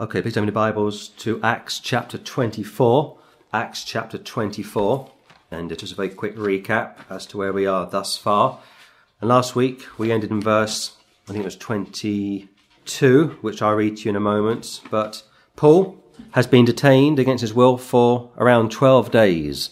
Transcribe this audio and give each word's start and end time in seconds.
Okay, 0.00 0.20
please 0.20 0.36
open 0.36 0.48
your 0.48 0.54
Bibles 0.54 1.10
to 1.18 1.40
Acts 1.44 1.78
chapter 1.78 2.18
24. 2.18 3.16
Acts 3.52 3.84
chapter 3.84 4.18
24. 4.18 5.08
And 5.52 5.70
just 5.78 5.92
a 5.92 5.94
very 5.94 6.08
quick 6.08 6.34
recap 6.34 6.96
as 7.08 7.26
to 7.26 7.36
where 7.36 7.52
we 7.52 7.64
are 7.64 7.88
thus 7.88 8.16
far. 8.16 8.58
And 9.20 9.28
last 9.28 9.54
week 9.54 9.86
we 9.96 10.10
ended 10.10 10.32
in 10.32 10.40
verse, 10.40 10.96
I 11.28 11.32
think 11.32 11.42
it 11.42 11.44
was 11.44 11.54
22, 11.54 13.38
which 13.40 13.62
I'll 13.62 13.76
read 13.76 13.98
to 13.98 14.02
you 14.02 14.10
in 14.10 14.16
a 14.16 14.20
moment. 14.20 14.80
But 14.90 15.22
Paul 15.54 15.96
has 16.32 16.48
been 16.48 16.64
detained 16.64 17.20
against 17.20 17.42
his 17.42 17.54
will 17.54 17.78
for 17.78 18.32
around 18.36 18.72
12 18.72 19.12
days. 19.12 19.70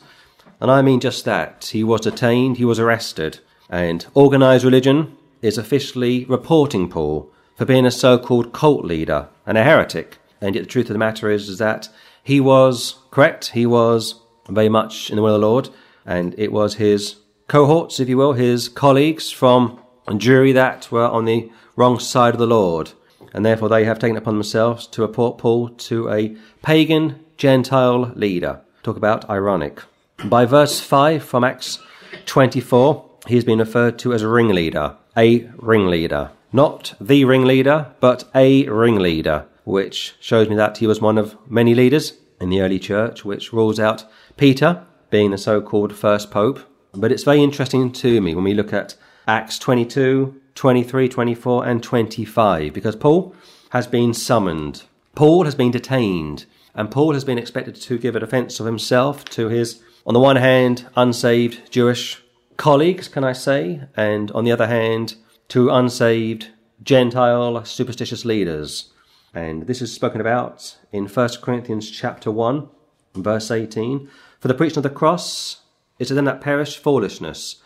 And 0.60 0.70
I 0.70 0.82
mean 0.82 1.00
just 1.00 1.24
that. 1.24 1.70
He 1.72 1.82
was 1.82 2.02
detained, 2.02 2.58
he 2.58 2.64
was 2.64 2.78
arrested. 2.78 3.40
And 3.68 4.06
organized 4.14 4.64
religion 4.64 5.16
is 5.40 5.58
officially 5.58 6.26
reporting 6.26 6.88
Paul 6.88 7.28
for 7.56 7.64
being 7.64 7.84
a 7.84 7.90
so 7.90 8.20
called 8.20 8.52
cult 8.52 8.84
leader 8.84 9.28
and 9.46 9.58
a 9.58 9.64
heretic. 9.64 10.18
And 10.40 10.54
yet 10.54 10.62
the 10.62 10.70
truth 10.70 10.86
of 10.86 10.94
the 10.94 10.98
matter 10.98 11.30
is, 11.30 11.48
is 11.48 11.58
that 11.58 11.88
he 12.22 12.40
was 12.40 12.96
correct. 13.10 13.48
He 13.48 13.66
was 13.66 14.20
very 14.48 14.68
much 14.68 15.10
in 15.10 15.16
the 15.16 15.22
will 15.22 15.34
of 15.34 15.40
the 15.40 15.46
Lord. 15.46 15.68
And 16.04 16.34
it 16.38 16.52
was 16.52 16.74
his 16.74 17.16
cohorts, 17.48 18.00
if 18.00 18.08
you 18.08 18.16
will, 18.16 18.32
his 18.32 18.68
colleagues 18.68 19.30
from 19.30 19.80
a 20.08 20.12
Jewry 20.12 20.52
that 20.54 20.90
were 20.90 21.06
on 21.06 21.24
the 21.24 21.50
wrong 21.76 21.98
side 21.98 22.34
of 22.34 22.40
the 22.40 22.46
Lord. 22.46 22.92
And 23.32 23.46
therefore 23.46 23.68
they 23.68 23.84
have 23.84 23.98
taken 23.98 24.16
upon 24.16 24.34
themselves 24.34 24.86
to 24.88 25.02
report 25.02 25.38
Paul 25.38 25.68
to 25.68 26.10
a 26.10 26.36
pagan 26.62 27.24
Gentile 27.36 28.12
leader. 28.14 28.60
Talk 28.82 28.96
about 28.96 29.28
ironic. 29.30 29.80
By 30.24 30.44
verse 30.44 30.80
5 30.80 31.24
from 31.24 31.44
Acts 31.44 31.78
24, 32.26 33.10
he 33.28 33.36
has 33.36 33.44
been 33.44 33.58
referred 33.58 33.98
to 34.00 34.12
as 34.12 34.22
a 34.22 34.28
ringleader. 34.28 34.96
A 35.16 35.50
ringleader. 35.56 36.30
Not 36.54 36.94
the 37.00 37.24
ringleader, 37.24 37.94
but 37.98 38.28
a 38.34 38.68
ringleader, 38.68 39.46
which 39.64 40.14
shows 40.20 40.50
me 40.50 40.56
that 40.56 40.78
he 40.78 40.86
was 40.86 41.00
one 41.00 41.16
of 41.16 41.36
many 41.48 41.74
leaders 41.74 42.18
in 42.40 42.50
the 42.50 42.60
early 42.60 42.78
church, 42.78 43.24
which 43.24 43.54
rules 43.54 43.80
out 43.80 44.04
Peter 44.36 44.84
being 45.08 45.30
the 45.30 45.38
so 45.38 45.62
called 45.62 45.94
first 45.94 46.30
pope. 46.30 46.60
But 46.92 47.10
it's 47.10 47.24
very 47.24 47.42
interesting 47.42 47.90
to 47.92 48.20
me 48.20 48.34
when 48.34 48.44
we 48.44 48.52
look 48.52 48.72
at 48.72 48.96
Acts 49.26 49.58
22, 49.58 50.40
23, 50.54 51.08
24, 51.08 51.64
and 51.64 51.82
25, 51.82 52.74
because 52.74 52.96
Paul 52.96 53.34
has 53.70 53.86
been 53.86 54.12
summoned. 54.12 54.82
Paul 55.14 55.44
has 55.44 55.54
been 55.54 55.70
detained, 55.70 56.44
and 56.74 56.90
Paul 56.90 57.14
has 57.14 57.24
been 57.24 57.38
expected 57.38 57.76
to 57.76 57.98
give 57.98 58.14
a 58.14 58.20
defense 58.20 58.60
of 58.60 58.66
himself 58.66 59.24
to 59.26 59.48
his, 59.48 59.82
on 60.06 60.12
the 60.12 60.20
one 60.20 60.36
hand, 60.36 60.86
unsaved 60.96 61.70
Jewish 61.70 62.22
colleagues, 62.58 63.08
can 63.08 63.24
I 63.24 63.32
say, 63.32 63.82
and 63.96 64.30
on 64.32 64.44
the 64.44 64.52
other 64.52 64.66
hand, 64.66 65.14
to 65.52 65.68
unsaved 65.68 66.48
Gentile 66.82 67.62
superstitious 67.66 68.24
leaders. 68.24 68.90
And 69.34 69.66
this 69.66 69.82
is 69.82 69.92
spoken 69.92 70.18
about 70.18 70.78
in 70.92 71.06
1 71.06 71.28
Corinthians 71.42 71.90
chapter 71.90 72.30
1, 72.30 72.70
verse 73.16 73.50
18. 73.50 74.08
For 74.40 74.48
the 74.48 74.54
preaching 74.54 74.78
of 74.78 74.82
the 74.82 74.88
cross 74.88 75.60
is 75.98 76.08
to 76.08 76.14
them 76.14 76.24
that 76.24 76.40
perish 76.40 76.78
foolishness, 76.78 77.56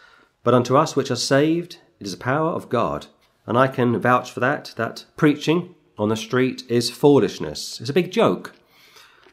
but 0.42 0.52
unto 0.52 0.76
us 0.76 0.96
which 0.96 1.12
are 1.12 1.14
saved 1.14 1.78
it 2.00 2.08
is 2.08 2.10
the 2.10 2.18
power 2.18 2.48
of 2.48 2.68
God. 2.68 3.06
And 3.46 3.56
I 3.56 3.68
can 3.68 4.00
vouch 4.00 4.32
for 4.32 4.40
that, 4.40 4.74
that 4.76 5.04
preaching 5.16 5.76
on 5.96 6.08
the 6.08 6.16
street 6.16 6.64
is 6.68 6.90
foolishness. 6.90 7.80
It's 7.80 7.90
a 7.90 7.92
big 7.92 8.10
joke. 8.10 8.52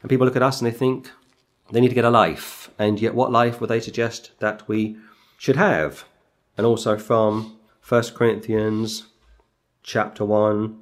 And 0.04 0.12
people 0.12 0.28
look 0.28 0.36
at 0.36 0.44
us 0.44 0.62
and 0.62 0.72
they 0.72 0.78
think 0.78 1.10
they 1.72 1.82
need 1.82 1.90
to 1.90 1.96
get 1.96 2.06
a 2.06 2.12
life. 2.12 2.70
And 2.78 3.02
yet, 3.02 3.16
what 3.16 3.32
life 3.32 3.60
would 3.60 3.72
they 3.72 3.80
suggest 3.80 4.30
that 4.38 4.68
we 4.68 4.98
should 5.40 5.56
have? 5.56 6.06
And 6.56 6.68
also 6.68 7.00
from 7.00 7.58
1 7.86 8.02
Corinthians 8.16 9.08
chapter 9.84 10.24
1. 10.24 10.80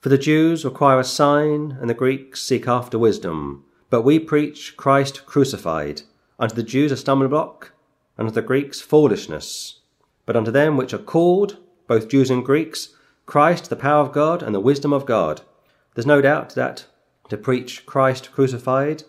For 0.00 0.08
the 0.08 0.16
Jews 0.16 0.64
require 0.64 0.98
a 0.98 1.04
sign, 1.04 1.76
and 1.78 1.90
the 1.90 1.94
Greeks 1.94 2.42
seek 2.42 2.66
after 2.66 2.98
wisdom. 2.98 3.66
But 3.90 4.00
we 4.00 4.18
preach 4.18 4.74
Christ 4.78 5.26
crucified, 5.26 6.02
unto 6.38 6.54
the 6.54 6.62
Jews 6.62 6.90
a 6.90 6.96
stumbling 6.96 7.28
block, 7.28 7.72
and 8.16 8.26
unto 8.26 8.40
the 8.40 8.46
Greeks 8.46 8.80
foolishness. 8.80 9.80
But 10.24 10.34
unto 10.34 10.50
them 10.50 10.78
which 10.78 10.94
are 10.94 10.98
called, 10.98 11.58
both 11.86 12.08
Jews 12.08 12.30
and 12.30 12.42
Greeks, 12.42 12.94
Christ 13.26 13.68
the 13.68 13.76
power 13.76 14.00
of 14.00 14.12
God 14.12 14.42
and 14.42 14.54
the 14.54 14.60
wisdom 14.60 14.94
of 14.94 15.04
God. 15.04 15.42
There's 15.94 16.06
no 16.06 16.22
doubt 16.22 16.54
that 16.54 16.86
to 17.28 17.36
preach 17.36 17.84
Christ 17.84 18.32
crucified 18.32 19.02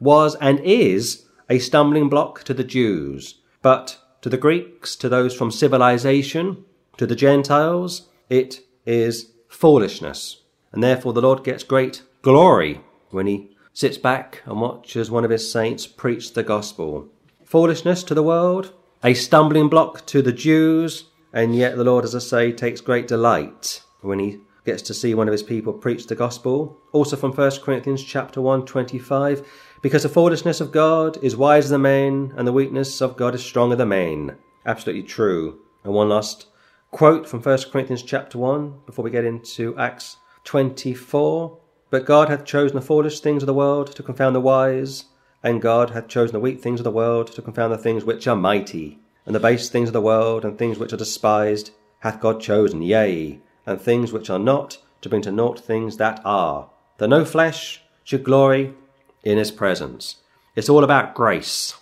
was 0.00 0.34
and 0.34 0.60
is 0.60 1.24
a 1.48 1.60
stumbling 1.60 2.10
block 2.10 2.44
to 2.44 2.52
the 2.52 2.62
Jews, 2.62 3.40
but 3.62 3.96
to 4.22 4.28
the 4.28 4.36
Greeks, 4.36 4.96
to 4.96 5.08
those 5.08 5.34
from 5.34 5.50
civilization, 5.50 6.64
to 6.96 7.06
the 7.06 7.16
Gentiles, 7.16 8.08
it 8.28 8.60
is 8.84 9.32
foolishness. 9.48 10.42
And 10.72 10.82
therefore 10.82 11.12
the 11.12 11.22
Lord 11.22 11.44
gets 11.44 11.62
great 11.62 12.02
glory 12.22 12.80
when 13.10 13.26
he 13.26 13.56
sits 13.72 13.96
back 13.96 14.42
and 14.44 14.60
watches 14.60 15.10
one 15.10 15.24
of 15.24 15.30
his 15.30 15.50
saints 15.50 15.86
preach 15.86 16.34
the 16.34 16.42
gospel. 16.42 17.08
Foolishness 17.44 18.02
to 18.04 18.14
the 18.14 18.22
world, 18.22 18.72
a 19.02 19.14
stumbling 19.14 19.68
block 19.68 20.04
to 20.06 20.20
the 20.20 20.32
Jews, 20.32 21.04
and 21.32 21.54
yet 21.54 21.76
the 21.76 21.84
Lord, 21.84 22.04
as 22.04 22.14
I 22.14 22.18
say, 22.18 22.52
takes 22.52 22.80
great 22.80 23.06
delight 23.06 23.82
when 24.00 24.18
he 24.18 24.40
gets 24.64 24.82
to 24.82 24.94
see 24.94 25.14
one 25.14 25.28
of 25.28 25.32
his 25.32 25.42
people 25.42 25.72
preach 25.72 26.06
the 26.06 26.14
gospel. 26.14 26.76
Also 26.92 27.16
from 27.16 27.32
1 27.32 27.60
Corinthians 27.62 28.02
chapter 28.02 28.40
1, 28.40 28.66
25, 28.66 29.46
because 29.80 30.02
the 30.02 30.08
foolishness 30.08 30.60
of 30.60 30.72
God 30.72 31.22
is 31.22 31.36
wiser 31.36 31.68
than 31.68 31.82
men, 31.82 32.32
and 32.36 32.46
the 32.46 32.52
weakness 32.52 33.00
of 33.00 33.16
God 33.16 33.34
is 33.34 33.44
stronger 33.44 33.76
than 33.76 33.90
men. 33.90 34.36
Absolutely 34.66 35.04
true. 35.04 35.60
And 35.84 35.92
one 35.92 36.08
last 36.08 36.46
quote 36.90 37.28
from 37.28 37.40
1 37.40 37.58
Corinthians 37.70 38.02
chapter 38.02 38.38
1 38.38 38.80
before 38.86 39.04
we 39.04 39.10
get 39.10 39.24
into 39.24 39.78
Acts 39.78 40.16
24. 40.44 41.58
But 41.90 42.06
God 42.06 42.28
hath 42.28 42.44
chosen 42.44 42.76
the 42.76 42.82
foolish 42.82 43.20
things 43.20 43.42
of 43.42 43.46
the 43.46 43.54
world 43.54 43.94
to 43.94 44.02
confound 44.02 44.34
the 44.34 44.40
wise, 44.40 45.06
and 45.42 45.62
God 45.62 45.90
hath 45.90 46.08
chosen 46.08 46.32
the 46.32 46.40
weak 46.40 46.60
things 46.60 46.80
of 46.80 46.84
the 46.84 46.90
world 46.90 47.28
to 47.32 47.42
confound 47.42 47.72
the 47.72 47.78
things 47.78 48.04
which 48.04 48.26
are 48.26 48.36
mighty, 48.36 48.98
and 49.24 49.34
the 49.34 49.40
base 49.40 49.68
things 49.68 49.88
of 49.88 49.92
the 49.92 50.00
world 50.00 50.44
and 50.44 50.58
things 50.58 50.78
which 50.78 50.92
are 50.92 50.98
despised 50.98 51.70
hath 52.00 52.20
God 52.20 52.40
chosen, 52.40 52.82
yea, 52.82 53.40
and 53.64 53.80
things 53.80 54.12
which 54.12 54.28
are 54.28 54.38
not 54.38 54.78
to 55.00 55.08
bring 55.08 55.22
to 55.22 55.32
naught 55.32 55.60
things 55.60 55.96
that 55.96 56.20
are, 56.24 56.68
that 56.98 57.08
no 57.08 57.24
flesh 57.24 57.82
should 58.04 58.24
glory 58.24 58.74
in 59.22 59.38
his 59.38 59.50
presence. 59.50 60.16
It's 60.54 60.68
all 60.68 60.84
about 60.84 61.14
grace. 61.14 61.74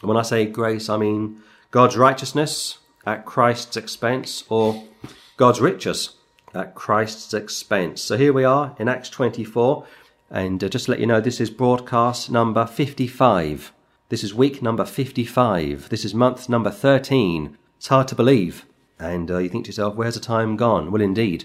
And 0.00 0.08
when 0.08 0.16
I 0.16 0.22
say 0.22 0.46
grace, 0.46 0.88
I 0.88 0.96
mean 0.96 1.42
God's 1.70 1.96
righteousness 1.96 2.78
at 3.06 3.24
Christ's 3.24 3.76
expense 3.76 4.44
or 4.48 4.84
God's 5.36 5.60
riches 5.60 6.16
at 6.54 6.74
Christ's 6.74 7.34
expense. 7.34 8.02
So 8.02 8.16
here 8.16 8.32
we 8.32 8.44
are 8.44 8.74
in 8.78 8.88
Acts 8.88 9.10
24. 9.10 9.86
And 10.30 10.62
uh, 10.62 10.68
just 10.68 10.84
to 10.84 10.92
let 10.92 11.00
you 11.00 11.06
know, 11.06 11.20
this 11.20 11.40
is 11.40 11.50
broadcast 11.50 12.30
number 12.30 12.66
55. 12.66 13.72
This 14.08 14.24
is 14.24 14.34
week 14.34 14.62
number 14.62 14.84
55. 14.84 15.88
This 15.88 16.04
is 16.04 16.14
month 16.14 16.48
number 16.48 16.70
13. 16.70 17.56
It's 17.76 17.88
hard 17.88 18.08
to 18.08 18.14
believe. 18.14 18.66
And 18.98 19.30
uh, 19.30 19.38
you 19.38 19.48
think 19.48 19.64
to 19.64 19.68
yourself, 19.70 19.94
where's 19.94 20.14
the 20.14 20.20
time 20.20 20.56
gone? 20.56 20.92
Well, 20.92 21.02
indeed. 21.02 21.44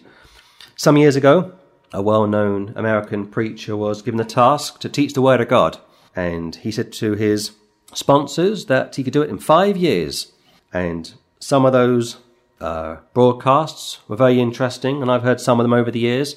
Some 0.76 0.98
years 0.98 1.16
ago, 1.16 1.54
a 1.94 2.02
well 2.02 2.28
known 2.28 2.74
American 2.76 3.26
preacher 3.26 3.76
was 3.76 4.02
given 4.02 4.18
the 4.18 4.26
task 4.26 4.80
to 4.80 4.90
teach 4.90 5.14
the 5.14 5.22
Word 5.22 5.42
of 5.42 5.48
God. 5.48 5.78
And 6.16 6.56
he 6.56 6.72
said 6.72 6.92
to 6.94 7.14
his 7.14 7.52
sponsors 7.94 8.66
that 8.66 8.96
he 8.96 9.04
could 9.04 9.14
do 9.14 9.22
it 9.22 9.30
in 9.30 9.38
five 9.38 9.78
years. 9.78 10.34
And 10.74 11.14
some 11.40 11.66
of 11.66 11.74
those 11.74 12.18
uh, 12.60 12.98
broadcasts 13.14 14.00
were 14.08 14.16
very 14.16 14.40
interesting, 14.40 15.02
and 15.02 15.12
I've 15.12 15.24
heard 15.24 15.42
some 15.42 15.60
of 15.60 15.64
them 15.64 15.74
over 15.74 15.92
the 15.92 16.00
years. 16.00 16.36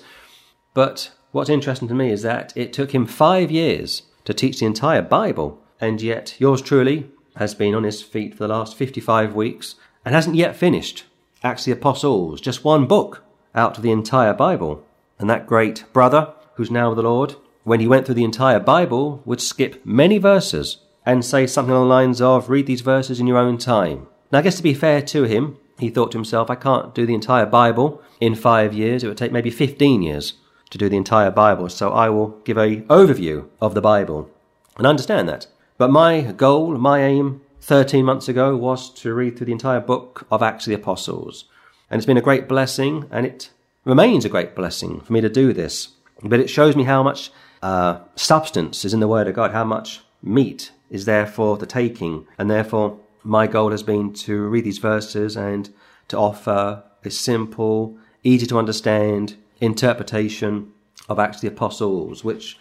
But 0.74 1.12
what's 1.32 1.50
interesting 1.50 1.88
to 1.88 1.94
me 1.94 2.10
is 2.10 2.22
that 2.22 2.52
it 2.56 2.72
took 2.72 2.94
him 2.94 3.06
five 3.06 3.50
years 3.50 4.02
to 4.24 4.34
teach 4.34 4.60
the 4.60 4.66
entire 4.66 5.02
Bible, 5.02 5.62
and 5.80 6.02
yet 6.02 6.38
yours 6.38 6.60
truly 6.60 7.10
has 7.36 7.54
been 7.54 7.74
on 7.74 7.84
his 7.84 8.02
feet 8.02 8.34
for 8.34 8.46
the 8.46 8.54
last 8.54 8.76
55 8.76 9.34
weeks 9.34 9.76
and 10.04 10.14
hasn't 10.14 10.36
yet 10.36 10.56
finished 10.56 11.04
Acts 11.42 11.64
the 11.64 11.72
Apostles, 11.72 12.40
just 12.40 12.64
one 12.64 12.86
book 12.86 13.22
out 13.54 13.76
of 13.76 13.82
the 13.82 13.92
entire 13.92 14.34
Bible. 14.34 14.84
And 15.18 15.28
that 15.28 15.46
great 15.46 15.84
brother, 15.92 16.32
who's 16.54 16.70
now 16.70 16.94
the 16.94 17.02
Lord, 17.02 17.36
when 17.64 17.80
he 17.80 17.88
went 17.88 18.06
through 18.06 18.14
the 18.14 18.24
entire 18.24 18.60
Bible, 18.60 19.22
would 19.24 19.40
skip 19.40 19.84
many 19.84 20.18
verses 20.18 20.78
and 21.04 21.24
say 21.24 21.46
something 21.46 21.72
along 21.72 21.88
the 21.88 21.94
lines 21.94 22.20
of, 22.20 22.48
read 22.48 22.66
these 22.66 22.80
verses 22.80 23.20
in 23.20 23.26
your 23.26 23.38
own 23.38 23.58
time. 23.58 24.06
Now, 24.30 24.38
I 24.38 24.42
guess 24.42 24.56
to 24.56 24.62
be 24.62 24.74
fair 24.74 25.02
to 25.02 25.24
him, 25.24 25.56
he 25.78 25.90
thought 25.90 26.12
to 26.12 26.18
himself, 26.18 26.50
I 26.50 26.54
can't 26.54 26.94
do 26.94 27.06
the 27.06 27.14
entire 27.14 27.46
Bible 27.46 28.02
in 28.20 28.34
five 28.34 28.74
years. 28.74 29.02
It 29.02 29.08
would 29.08 29.16
take 29.16 29.32
maybe 29.32 29.50
15 29.50 30.02
years 30.02 30.34
to 30.70 30.78
do 30.78 30.88
the 30.88 30.96
entire 30.96 31.30
Bible. 31.30 31.68
So 31.68 31.90
I 31.90 32.08
will 32.10 32.40
give 32.44 32.58
a 32.58 32.82
overview 32.82 33.48
of 33.60 33.74
the 33.74 33.80
Bible 33.80 34.30
and 34.76 34.86
understand 34.86 35.28
that. 35.28 35.46
But 35.78 35.90
my 35.90 36.32
goal, 36.32 36.76
my 36.76 37.02
aim 37.02 37.42
13 37.60 38.04
months 38.04 38.28
ago 38.28 38.56
was 38.56 38.90
to 38.94 39.14
read 39.14 39.36
through 39.36 39.46
the 39.46 39.52
entire 39.52 39.80
book 39.80 40.26
of 40.30 40.42
Acts 40.42 40.66
of 40.66 40.70
the 40.70 40.76
Apostles. 40.76 41.44
And 41.90 41.98
it's 41.98 42.06
been 42.06 42.16
a 42.16 42.22
great 42.22 42.48
blessing 42.48 43.06
and 43.10 43.24
it 43.24 43.50
remains 43.88 44.26
a 44.26 44.28
great 44.28 44.54
blessing 44.54 45.00
for 45.00 45.12
me 45.14 45.20
to 45.22 45.30
do 45.30 45.52
this. 45.52 45.88
But 46.22 46.40
it 46.40 46.50
shows 46.50 46.76
me 46.76 46.84
how 46.84 47.02
much 47.02 47.30
uh, 47.62 48.00
substance 48.16 48.84
is 48.84 48.92
in 48.92 49.00
the 49.00 49.08
Word 49.08 49.26
of 49.28 49.34
God, 49.34 49.52
how 49.52 49.64
much 49.64 50.02
meat 50.22 50.72
is 50.90 51.06
there 51.06 51.26
for 51.26 51.56
the 51.56 51.66
taking. 51.66 52.26
And 52.36 52.50
therefore, 52.50 52.98
my 53.24 53.46
goal 53.46 53.70
has 53.70 53.82
been 53.82 54.12
to 54.12 54.46
read 54.48 54.64
these 54.64 54.78
verses 54.78 55.36
and 55.36 55.70
to 56.08 56.18
offer 56.18 56.84
a 57.02 57.10
simple, 57.10 57.96
easy 58.22 58.46
to 58.46 58.58
understand 58.58 59.36
interpretation 59.60 60.72
of 61.08 61.18
Acts 61.18 61.38
of 61.38 61.40
the 61.42 61.48
Apostles, 61.48 62.22
which 62.22 62.58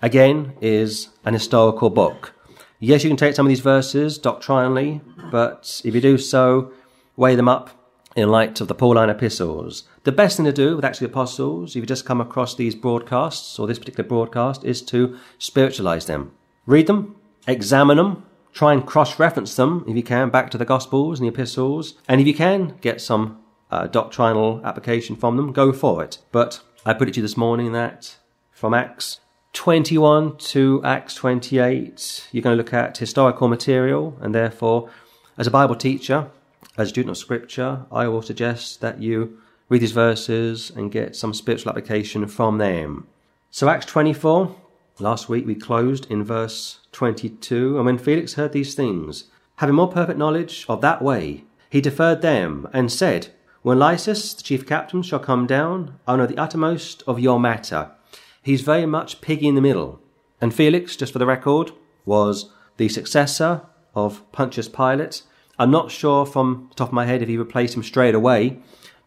again 0.00 0.52
is 0.60 1.08
an 1.24 1.34
historical 1.34 1.90
book. 1.90 2.34
Yes, 2.78 3.02
you 3.02 3.10
can 3.10 3.16
take 3.16 3.34
some 3.34 3.46
of 3.46 3.48
these 3.48 3.60
verses 3.60 4.18
doctrinally, 4.18 5.00
but 5.32 5.80
if 5.84 5.92
you 5.92 6.00
do 6.00 6.18
so, 6.18 6.72
weigh 7.16 7.34
them 7.34 7.48
up 7.48 7.70
in 8.18 8.28
light 8.30 8.60
of 8.60 8.66
the 8.66 8.74
Pauline 8.74 9.10
epistles. 9.10 9.84
The 10.02 10.12
best 10.12 10.36
thing 10.36 10.46
to 10.46 10.52
do 10.52 10.74
with 10.74 10.84
Acts 10.84 11.00
of 11.00 11.06
the 11.06 11.12
Apostles, 11.12 11.70
if 11.70 11.76
you 11.76 11.86
just 11.86 12.04
come 12.04 12.20
across 12.20 12.54
these 12.54 12.74
broadcasts 12.74 13.58
or 13.58 13.66
this 13.66 13.78
particular 13.78 14.08
broadcast, 14.08 14.64
is 14.64 14.82
to 14.82 15.16
spiritualize 15.38 16.06
them. 16.06 16.32
Read 16.66 16.88
them, 16.88 17.16
examine 17.46 17.96
them, 17.96 18.26
try 18.52 18.72
and 18.72 18.84
cross 18.84 19.20
reference 19.20 19.54
them 19.54 19.84
if 19.86 19.96
you 19.96 20.02
can 20.02 20.30
back 20.30 20.50
to 20.50 20.58
the 20.58 20.64
Gospels 20.64 21.20
and 21.20 21.26
the 21.26 21.32
epistles, 21.32 21.94
and 22.08 22.20
if 22.20 22.26
you 22.26 22.34
can 22.34 22.76
get 22.80 23.00
some 23.00 23.38
uh, 23.70 23.86
doctrinal 23.86 24.60
application 24.64 25.14
from 25.14 25.36
them, 25.36 25.52
go 25.52 25.72
for 25.72 26.02
it. 26.02 26.18
But 26.32 26.60
I 26.84 26.94
put 26.94 27.08
it 27.08 27.14
to 27.14 27.20
you 27.20 27.22
this 27.22 27.36
morning 27.36 27.70
that 27.72 28.16
from 28.50 28.74
Acts 28.74 29.20
21 29.52 30.38
to 30.38 30.82
Acts 30.84 31.14
28, 31.14 32.28
you're 32.32 32.42
going 32.42 32.56
to 32.56 32.62
look 32.62 32.74
at 32.74 32.98
historical 32.98 33.46
material, 33.46 34.18
and 34.20 34.34
therefore, 34.34 34.90
as 35.36 35.46
a 35.46 35.52
Bible 35.52 35.76
teacher, 35.76 36.30
as 36.78 36.86
a 36.86 36.90
student 36.90 37.10
of 37.10 37.16
Scripture, 37.16 37.84
I 37.90 38.06
will 38.06 38.22
suggest 38.22 38.80
that 38.80 39.02
you 39.02 39.36
read 39.68 39.82
these 39.82 39.90
verses 39.90 40.70
and 40.70 40.92
get 40.92 41.16
some 41.16 41.34
spiritual 41.34 41.70
application 41.70 42.28
from 42.28 42.58
them. 42.58 43.08
So, 43.50 43.68
Acts 43.68 43.86
24, 43.86 44.54
last 45.00 45.28
week 45.28 45.44
we 45.44 45.56
closed 45.56 46.08
in 46.08 46.22
verse 46.22 46.78
22, 46.92 47.76
and 47.76 47.84
when 47.84 47.98
Felix 47.98 48.34
heard 48.34 48.52
these 48.52 48.76
things, 48.76 49.24
having 49.56 49.74
more 49.74 49.90
perfect 49.90 50.20
knowledge 50.20 50.66
of 50.68 50.80
that 50.82 51.02
way, 51.02 51.44
he 51.68 51.80
deferred 51.80 52.22
them 52.22 52.68
and 52.72 52.92
said, 52.92 53.28
When 53.62 53.80
Lysias, 53.80 54.34
the 54.34 54.44
chief 54.44 54.64
captain, 54.64 55.02
shall 55.02 55.18
come 55.18 55.48
down, 55.48 55.98
I'll 56.06 56.16
know 56.16 56.26
the 56.26 56.38
uttermost 56.38 57.02
of 57.08 57.18
your 57.18 57.40
matter. 57.40 57.90
He's 58.40 58.60
very 58.60 58.86
much 58.86 59.20
piggy 59.20 59.48
in 59.48 59.56
the 59.56 59.60
middle. 59.60 60.00
And 60.40 60.54
Felix, 60.54 60.94
just 60.94 61.12
for 61.12 61.18
the 61.18 61.26
record, 61.26 61.72
was 62.06 62.52
the 62.76 62.88
successor 62.88 63.62
of 63.96 64.22
Pontius 64.30 64.68
Pilate. 64.68 65.22
I'm 65.58 65.70
not 65.70 65.90
sure 65.90 66.24
from 66.24 66.68
the 66.70 66.76
top 66.76 66.88
of 66.88 66.94
my 66.94 67.06
head 67.06 67.20
if 67.20 67.28
he 67.28 67.36
replaced 67.36 67.74
him 67.74 67.82
straight 67.82 68.14
away, 68.14 68.58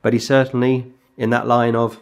but 0.01 0.13
he's 0.13 0.27
certainly 0.27 0.92
in 1.18 1.30
that 1.30 1.48
line 1.48 1.75
of 1.75 2.01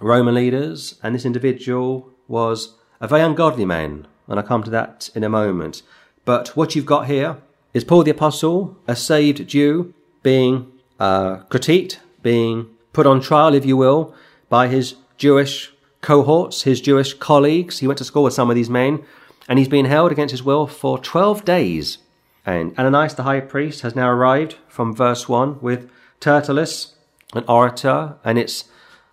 Roman 0.00 0.34
leaders, 0.34 0.98
and 1.02 1.14
this 1.14 1.26
individual 1.26 2.08
was 2.26 2.76
a 3.00 3.08
very 3.08 3.20
ungodly 3.20 3.66
man, 3.66 4.06
and 4.26 4.38
I'll 4.38 4.46
come 4.46 4.62
to 4.62 4.70
that 4.70 5.10
in 5.14 5.22
a 5.22 5.28
moment. 5.28 5.82
But 6.24 6.56
what 6.56 6.74
you've 6.74 6.86
got 6.86 7.06
here 7.06 7.38
is 7.74 7.84
Paul 7.84 8.04
the 8.04 8.10
Apostle, 8.10 8.76
a 8.88 8.96
saved 8.96 9.46
Jew, 9.46 9.92
being 10.22 10.72
uh, 10.98 11.38
critiqued, 11.50 11.98
being 12.22 12.68
put 12.92 13.06
on 13.06 13.20
trial, 13.20 13.54
if 13.54 13.66
you 13.66 13.76
will, 13.76 14.14
by 14.48 14.68
his 14.68 14.94
Jewish 15.18 15.72
cohorts, 16.00 16.62
his 16.62 16.80
Jewish 16.80 17.14
colleagues. 17.14 17.78
He 17.78 17.86
went 17.86 17.98
to 17.98 18.04
school 18.04 18.24
with 18.24 18.34
some 18.34 18.48
of 18.48 18.56
these 18.56 18.70
men, 18.70 19.04
and 19.48 19.58
he's 19.58 19.68
been 19.68 19.84
held 19.84 20.12
against 20.12 20.32
his 20.32 20.42
will 20.42 20.66
for 20.66 20.98
12 20.98 21.44
days. 21.44 21.98
And 22.46 22.76
Ananias 22.78 23.14
the 23.14 23.24
high 23.24 23.40
priest 23.40 23.82
has 23.82 23.94
now 23.94 24.08
arrived 24.10 24.56
from 24.68 24.94
verse 24.94 25.28
1 25.28 25.60
with 25.60 25.90
Tertullus, 26.20 26.94
an 27.34 27.44
orator, 27.46 28.16
and 28.24 28.38
it's 28.38 28.64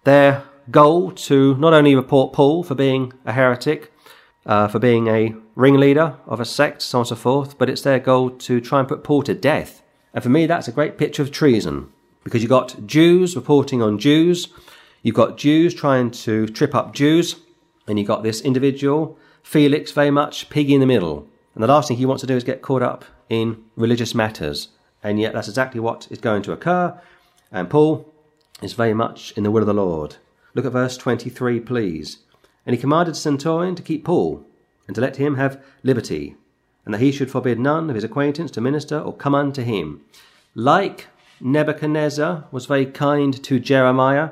their 0.04 0.44
goal 0.72 1.12
to 1.12 1.56
not 1.56 1.74
only 1.74 1.96
report 1.96 2.34
Paul 2.34 2.64
for 2.64 2.76
being 2.76 3.14
a 3.26 3.34
heretic, 3.34 3.94
uh, 4.46 4.68
for 4.68 4.80
being 4.80 5.08
a 5.08 5.36
ringleader 5.56 6.16
of 6.26 6.40
a 6.40 6.46
sect, 6.46 6.82
so 6.82 7.00
on 7.00 7.02
and 7.02 7.08
so 7.10 7.16
forth, 7.16 7.58
but 7.58 7.70
it's 7.70 7.82
their 7.82 8.00
goal 8.00 8.30
to 8.30 8.62
try 8.62 8.80
and 8.80 8.88
put 8.88 9.04
Paul 9.04 9.24
to 9.24 9.34
death. 9.34 9.82
And 10.14 10.24
for 10.24 10.30
me, 10.30 10.46
that's 10.46 10.68
a 10.68 10.72
great 10.72 10.98
picture 10.98 11.22
of 11.22 11.32
treason 11.32 11.92
because 12.24 12.42
you've 12.42 12.50
got 12.50 12.86
Jews 12.86 13.36
reporting 13.36 13.82
on 13.82 14.00
Jews, 14.00 14.50
you've 15.02 15.16
got 15.16 15.38
Jews 15.38 15.74
trying 15.74 16.12
to 16.12 16.48
trip 16.48 16.76
up 16.76 16.94
Jews, 16.94 17.38
and 17.88 17.98
you've 17.98 18.08
got 18.08 18.24
this 18.24 18.42
individual, 18.42 19.18
Felix, 19.44 19.92
very 19.92 20.12
much 20.12 20.50
piggy 20.50 20.74
in 20.74 20.82
the 20.82 20.86
middle. 20.86 21.28
And 21.56 21.64
the 21.64 21.68
last 21.68 21.88
thing 21.88 21.98
he 21.98 22.06
wants 22.06 22.22
to 22.22 22.28
do 22.28 22.36
is 22.36 22.44
get 22.44 22.62
caught 22.62 22.82
up 22.82 23.06
in 23.30 23.64
religious 23.76 24.16
matters. 24.16 24.70
And 25.04 25.20
yet, 25.20 25.34
that's 25.34 25.48
exactly 25.48 25.80
what 25.80 26.08
is 26.10 26.20
going 26.20 26.42
to 26.44 26.52
occur. 26.52 27.00
And 27.52 27.70
Paul 27.70 28.12
is 28.62 28.74
very 28.74 28.94
much 28.94 29.32
in 29.34 29.44
the 29.44 29.52
will 29.52 29.62
of 29.62 29.68
the 29.68 29.74
Lord. 29.74 30.18
Look 30.54 30.66
at 30.66 30.72
verse 30.72 30.98
23, 30.98 31.60
please. 31.60 32.20
And 32.66 32.76
he 32.76 32.82
commanded 32.82 33.16
the 33.16 33.20
centurion 33.20 33.76
to 33.76 33.84
keep 33.84 34.04
Paul, 34.04 34.46
and 34.88 34.96
to 34.96 35.02
let 35.02 35.18
him 35.18 35.36
have 35.36 35.64
liberty, 35.84 36.36
and 36.84 36.94
that 36.94 37.02
he 37.02 37.12
should 37.12 37.30
forbid 37.30 37.60
none 37.60 37.90
of 37.90 37.96
his 37.96 38.04
acquaintance 38.04 38.52
to 38.52 38.62
minister 38.62 39.00
or 39.00 39.14
come 39.14 39.36
unto 39.36 39.62
him. 39.62 40.02
Like 40.56 41.08
Nebuchadnezzar 41.40 42.48
was 42.52 42.66
very 42.66 42.86
kind 42.86 43.44
to 43.44 43.60
Jeremiah, 43.60 44.32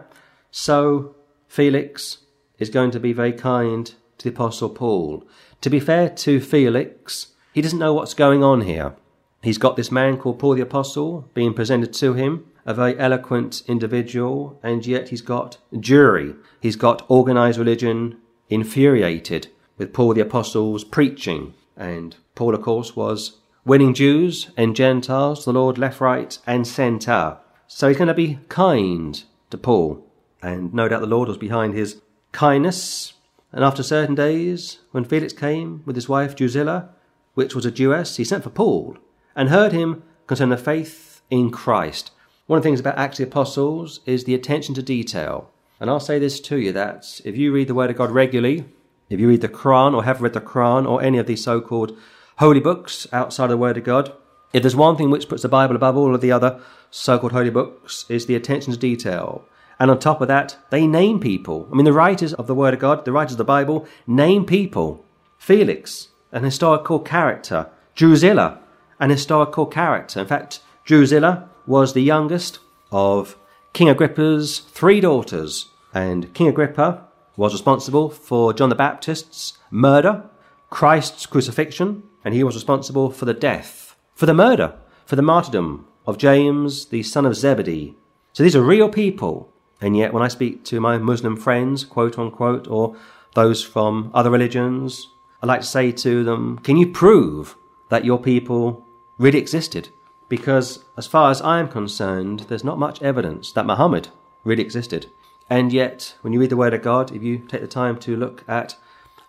so 0.52 1.16
Felix 1.48 2.20
is 2.58 2.70
going 2.70 2.92
to 2.92 3.00
be 3.00 3.14
very 3.14 3.34
kind 3.34 3.94
to 4.18 4.24
the 4.24 4.30
Apostle 4.34 4.70
Paul. 4.70 5.28
To 5.62 5.70
be 5.70 5.80
fair 5.80 6.10
to 6.10 6.40
Felix, 6.40 7.28
he 7.56 7.62
doesn't 7.62 7.80
know 7.80 7.94
what's 7.94 8.14
going 8.14 8.44
on 8.44 8.62
here. 8.62 8.98
He's 9.42 9.58
got 9.58 9.78
this 9.78 9.90
man 9.90 10.18
called 10.18 10.40
Paul 10.40 10.56
the 10.56 10.62
Apostle 10.62 11.30
being 11.34 11.54
presented 11.54 11.94
to 11.94 12.14
him, 12.14 12.46
a 12.66 12.74
very 12.74 13.00
eloquent 13.00 13.64
individual, 13.66 14.60
and 14.62 14.86
yet 14.86 15.08
he's 15.08 15.22
got 15.22 15.58
Jewry. 15.72 16.36
He's 16.60 16.76
got 16.76 17.06
organized 17.08 17.58
religion 17.58 18.18
infuriated 18.50 19.48
with 19.78 19.94
Paul 19.94 20.16
the 20.16 20.22
Apostle's 20.22 20.84
preaching. 20.84 21.54
And 21.78 22.18
Paul, 22.36 22.56
of 22.56 22.62
course, 22.62 22.94
was 22.94 23.38
winning 23.64 23.94
Jews 23.94 24.52
and 24.58 24.76
Gentiles, 24.76 25.46
the 25.46 25.54
Lord 25.54 25.78
left, 25.78 26.02
right, 26.02 26.38
and 26.46 26.68
centre. 26.68 27.38
So 27.68 27.88
he's 27.88 27.96
going 27.98 28.10
to 28.10 28.14
be 28.14 28.40
kind 28.50 29.24
to 29.50 29.58
Paul. 29.58 30.06
And 30.42 30.74
no 30.74 30.90
doubt 30.90 31.00
the 31.00 31.08
Lord 31.08 31.30
was 31.30 31.38
behind 31.38 31.74
his 31.74 32.02
kindness. 32.34 33.14
And 33.54 33.64
after 33.64 33.82
certain 33.82 34.14
days, 34.14 34.80
when 34.92 35.06
Felix 35.06 35.32
came 35.32 35.84
with 35.86 35.96
his 35.96 36.10
wife 36.10 36.36
Drusilla, 36.36 36.90
which 37.36 37.54
was 37.54 37.66
a 37.66 37.72
Jewess, 37.72 38.18
he 38.18 38.24
sent 38.24 38.44
for 38.44 38.50
Paul 38.50 38.98
and 39.36 39.50
heard 39.50 39.72
him 39.72 40.04
concerning 40.28 40.58
the 40.58 40.58
faith 40.58 41.22
in 41.30 41.52
Christ. 41.52 42.12
One 42.48 42.58
of 42.58 42.64
the 42.64 42.68
things 42.70 42.80
about 42.80 42.98
Acts 42.98 43.20
of 43.20 43.26
the 43.26 43.32
Apostles 43.32 44.00
is 44.06 44.24
the 44.24 44.36
attention 44.36 44.74
to 44.76 44.82
detail. 44.82 45.52
And 45.80 45.90
I'll 45.90 46.00
say 46.00 46.20
this 46.20 46.40
to 46.42 46.58
you 46.58 46.72
that 46.72 47.22
if 47.26 47.36
you 47.36 47.52
read 47.52 47.68
the 47.68 47.76
Word 47.76 47.90
of 47.90 47.98
God 47.98 48.12
regularly, 48.12 48.66
if 49.10 49.20
you 49.20 49.28
read 49.28 49.42
the 49.42 49.50
Quran 49.50 49.94
or 49.94 50.04
have 50.04 50.22
read 50.22 50.34
the 50.34 50.42
Quran 50.42 50.90
or 50.90 51.02
any 51.02 51.18
of 51.18 51.28
these 51.28 51.44
so 51.44 51.62
called 51.62 51.98
holy 52.40 52.60
books 52.60 53.08
outside 53.12 53.46
of 53.46 53.50
the 53.52 53.58
Word 53.58 53.78
of 53.78 53.84
God, 53.84 54.14
if 54.54 54.64
there's 54.64 54.76
one 54.76 54.96
thing 54.96 55.10
which 55.10 55.28
puts 55.28 55.42
the 55.42 55.50
Bible 55.50 55.76
above 55.76 55.98
all 55.98 56.16
of 56.16 56.22
the 56.22 56.32
other 56.32 56.62
so 56.90 57.20
called 57.20 57.34
holy 57.34 57.50
books, 57.50 58.06
is 58.08 58.26
the 58.26 58.36
attention 58.36 58.72
to 58.72 58.80
detail. 58.80 59.44
And 59.80 59.92
on 59.92 60.00
top 60.00 60.22
of 60.22 60.30
that, 60.30 60.58
they 60.70 60.88
name 60.88 61.20
people. 61.20 61.68
I 61.70 61.76
mean, 61.76 61.84
the 61.84 61.92
writers 61.92 62.34
of 62.34 62.48
the 62.48 62.56
Word 62.56 62.74
of 62.74 62.80
God, 62.80 63.04
the 63.04 63.12
writers 63.12 63.34
of 63.34 63.38
the 63.38 63.44
Bible, 63.44 63.86
name 64.08 64.46
people. 64.46 65.04
Felix, 65.38 66.10
an 66.36 66.44
historical 66.44 67.00
character. 67.00 67.70
Drusilla, 67.96 68.60
an 69.00 69.10
historical 69.10 69.66
character. 69.66 70.20
In 70.20 70.28
fact, 70.28 70.60
Drusilla 70.84 71.50
was 71.66 71.94
the 71.94 72.04
youngest 72.04 72.60
of 72.92 73.38
King 73.74 73.90
Agrippa's 73.90 74.60
three 74.60 75.00
daughters, 75.00 75.70
and 75.94 76.34
King 76.34 76.50
Agrippa 76.50 77.06
was 77.38 77.54
responsible 77.54 78.10
for 78.10 78.54
John 78.54 78.70
the 78.70 78.76
Baptist's 78.76 79.58
murder, 79.72 80.30
Christ's 80.70 81.26
crucifixion, 81.26 82.04
and 82.24 82.34
he 82.34 82.44
was 82.44 82.56
responsible 82.56 83.12
for 83.12 83.24
the 83.24 83.34
death, 83.34 83.96
for 84.14 84.26
the 84.26 84.34
murder, 84.34 84.76
for 85.06 85.16
the 85.16 85.22
martyrdom 85.22 85.88
of 86.06 86.18
James, 86.18 86.88
the 86.88 87.04
son 87.04 87.26
of 87.26 87.36
Zebedee. 87.36 87.96
So 88.34 88.44
these 88.44 88.56
are 88.56 88.62
real 88.62 88.90
people. 88.90 89.54
And 89.80 89.96
yet, 89.96 90.14
when 90.14 90.24
I 90.24 90.28
speak 90.28 90.66
to 90.66 90.82
my 90.82 90.98
Muslim 90.98 91.38
friends, 91.38 91.86
quote 91.86 92.20
unquote, 92.20 92.68
or 92.68 92.98
those 93.36 93.64
from 93.64 94.12
other 94.14 94.30
religions, 94.30 95.08
I 95.46 95.48
like 95.48 95.62
to 95.62 95.68
say 95.68 95.92
to 95.92 96.24
them, 96.24 96.60
Can 96.60 96.78
you 96.78 96.88
prove 96.88 97.56
that 97.90 98.06
your 98.06 98.20
people 98.20 98.86
really 99.18 99.40
existed? 99.40 99.90
because, 100.28 100.84
as 100.98 101.08
far 101.08 101.32
as 101.32 101.42
I 101.42 101.60
am 101.60 101.68
concerned, 101.68 102.42
there's 102.42 102.64
not 102.64 102.80
much 102.80 103.02
evidence 103.02 103.52
that 103.52 103.66
Muhammad 103.66 104.10
really 104.44 104.64
existed. 104.64 105.12
And 105.50 105.72
yet, 105.72 106.16
when 106.22 106.34
you 106.34 106.40
read 106.40 106.50
the 106.50 106.58
Word 106.58 106.74
of 106.74 106.82
God, 106.82 107.12
if 107.12 107.22
you 107.22 107.38
take 107.38 107.62
the 107.62 107.68
time 107.68 108.00
to 108.00 108.16
look 108.16 108.44
at 108.48 108.76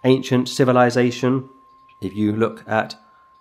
ancient 0.05 0.49
civilization, 0.49 1.51
if 2.01 2.15
you 2.15 2.33
look 2.33 2.65
at 2.67 2.97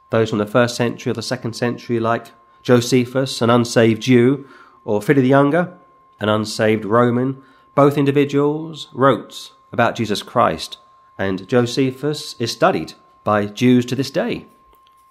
those 0.09 0.29
from 0.29 0.39
the 0.39 0.45
first 0.45 0.75
century 0.75 1.11
or 1.11 1.13
the 1.13 1.21
second 1.21 1.53
century, 1.53 1.99
like 1.99 2.31
Josephus, 2.61 3.41
an 3.41 3.49
unsaved 3.49 4.01
Jew, 4.01 4.47
or 4.83 5.01
Pliny 5.01 5.21
the 5.21 5.27
Younger, 5.29 5.77
an 6.19 6.29
unsaved 6.29 6.83
Roman, 6.83 7.41
both 7.73 7.97
individuals 7.97 8.89
wrote 8.93 9.53
about 9.71 9.95
Jesus 9.95 10.21
Christ. 10.21 10.77
And 11.17 11.47
Josephus 11.47 12.35
is 12.39 12.51
studied 12.51 12.93
by 13.23 13.45
Jews 13.45 13.85
to 13.87 13.95
this 13.95 14.11
day. 14.11 14.47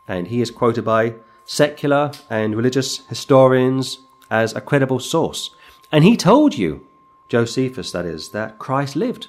And 0.07 0.29
he 0.29 0.41
is 0.41 0.51
quoted 0.51 0.85
by 0.85 1.15
secular 1.45 2.13
and 2.29 2.57
religious 2.57 3.07
historians 3.07 4.01
as 4.31 4.55
a 4.55 4.61
credible 4.61 5.01
source. 5.01 5.55
And 5.91 6.05
he 6.05 6.17
told 6.17 6.57
you, 6.57 6.87
Josephus 7.29 7.93
that 7.93 8.05
is, 8.05 8.31
that 8.31 8.59
Christ 8.59 8.97
lived, 8.97 9.29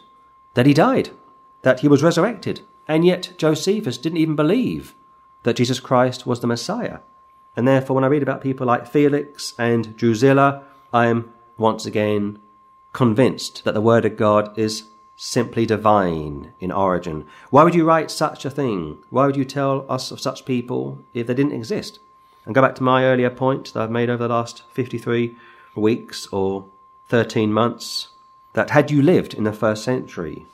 that 0.53 0.65
he 0.65 0.73
died, 0.73 1.11
that 1.61 1.79
he 1.81 1.87
was 1.87 2.03
resurrected. 2.03 2.61
And 2.87 3.05
yet 3.05 3.33
Josephus 3.37 3.97
didn't 3.97 4.17
even 4.17 4.35
believe 4.35 4.95
that 5.43 5.55
Jesus 5.55 5.79
Christ 5.79 6.25
was 6.25 6.39
the 6.39 6.47
Messiah. 6.47 6.99
And 7.55 7.67
therefore, 7.67 7.95
when 7.95 8.03
I 8.03 8.07
read 8.07 8.23
about 8.23 8.41
people 8.41 8.67
like 8.67 8.87
Felix 8.87 9.53
and 9.57 9.95
Drusilla, 9.95 10.63
I 10.91 11.07
am 11.07 11.31
once 11.57 11.85
again 11.85 12.39
convinced 12.91 13.63
that 13.63 13.73
the 13.73 13.81
Word 13.81 14.05
of 14.05 14.17
God 14.17 14.57
is 14.57 14.83
simply 15.15 15.65
divine 15.65 16.53
in 16.59 16.71
origin. 16.71 17.25
Why 17.49 17.63
would 17.63 17.75
you 17.75 17.85
write 17.85 18.11
such 18.11 18.45
a 18.45 18.49
thing? 18.49 18.99
Why 19.09 19.25
would 19.25 19.37
you 19.37 19.45
tell 19.45 19.85
us 19.89 20.11
of 20.11 20.19
such 20.19 20.45
people 20.45 20.99
if 21.13 21.27
they 21.27 21.33
didn't 21.33 21.53
exist? 21.53 21.99
And 22.45 22.53
go 22.53 22.61
back 22.61 22.75
to 22.75 22.83
my 22.83 23.05
earlier 23.05 23.29
point 23.29 23.73
that 23.73 23.81
I've 23.81 23.91
made 23.91 24.09
over 24.09 24.27
the 24.27 24.33
last 24.33 24.63
53 24.71 25.35
weeks 25.75 26.27
or 26.27 26.65
13 27.07 27.51
months 27.51 28.09
that 28.53 28.69
had 28.69 28.91
you 28.91 29.01
lived 29.01 29.33
in 29.33 29.43
the 29.43 29.53
first 29.53 29.83
century 29.83 30.45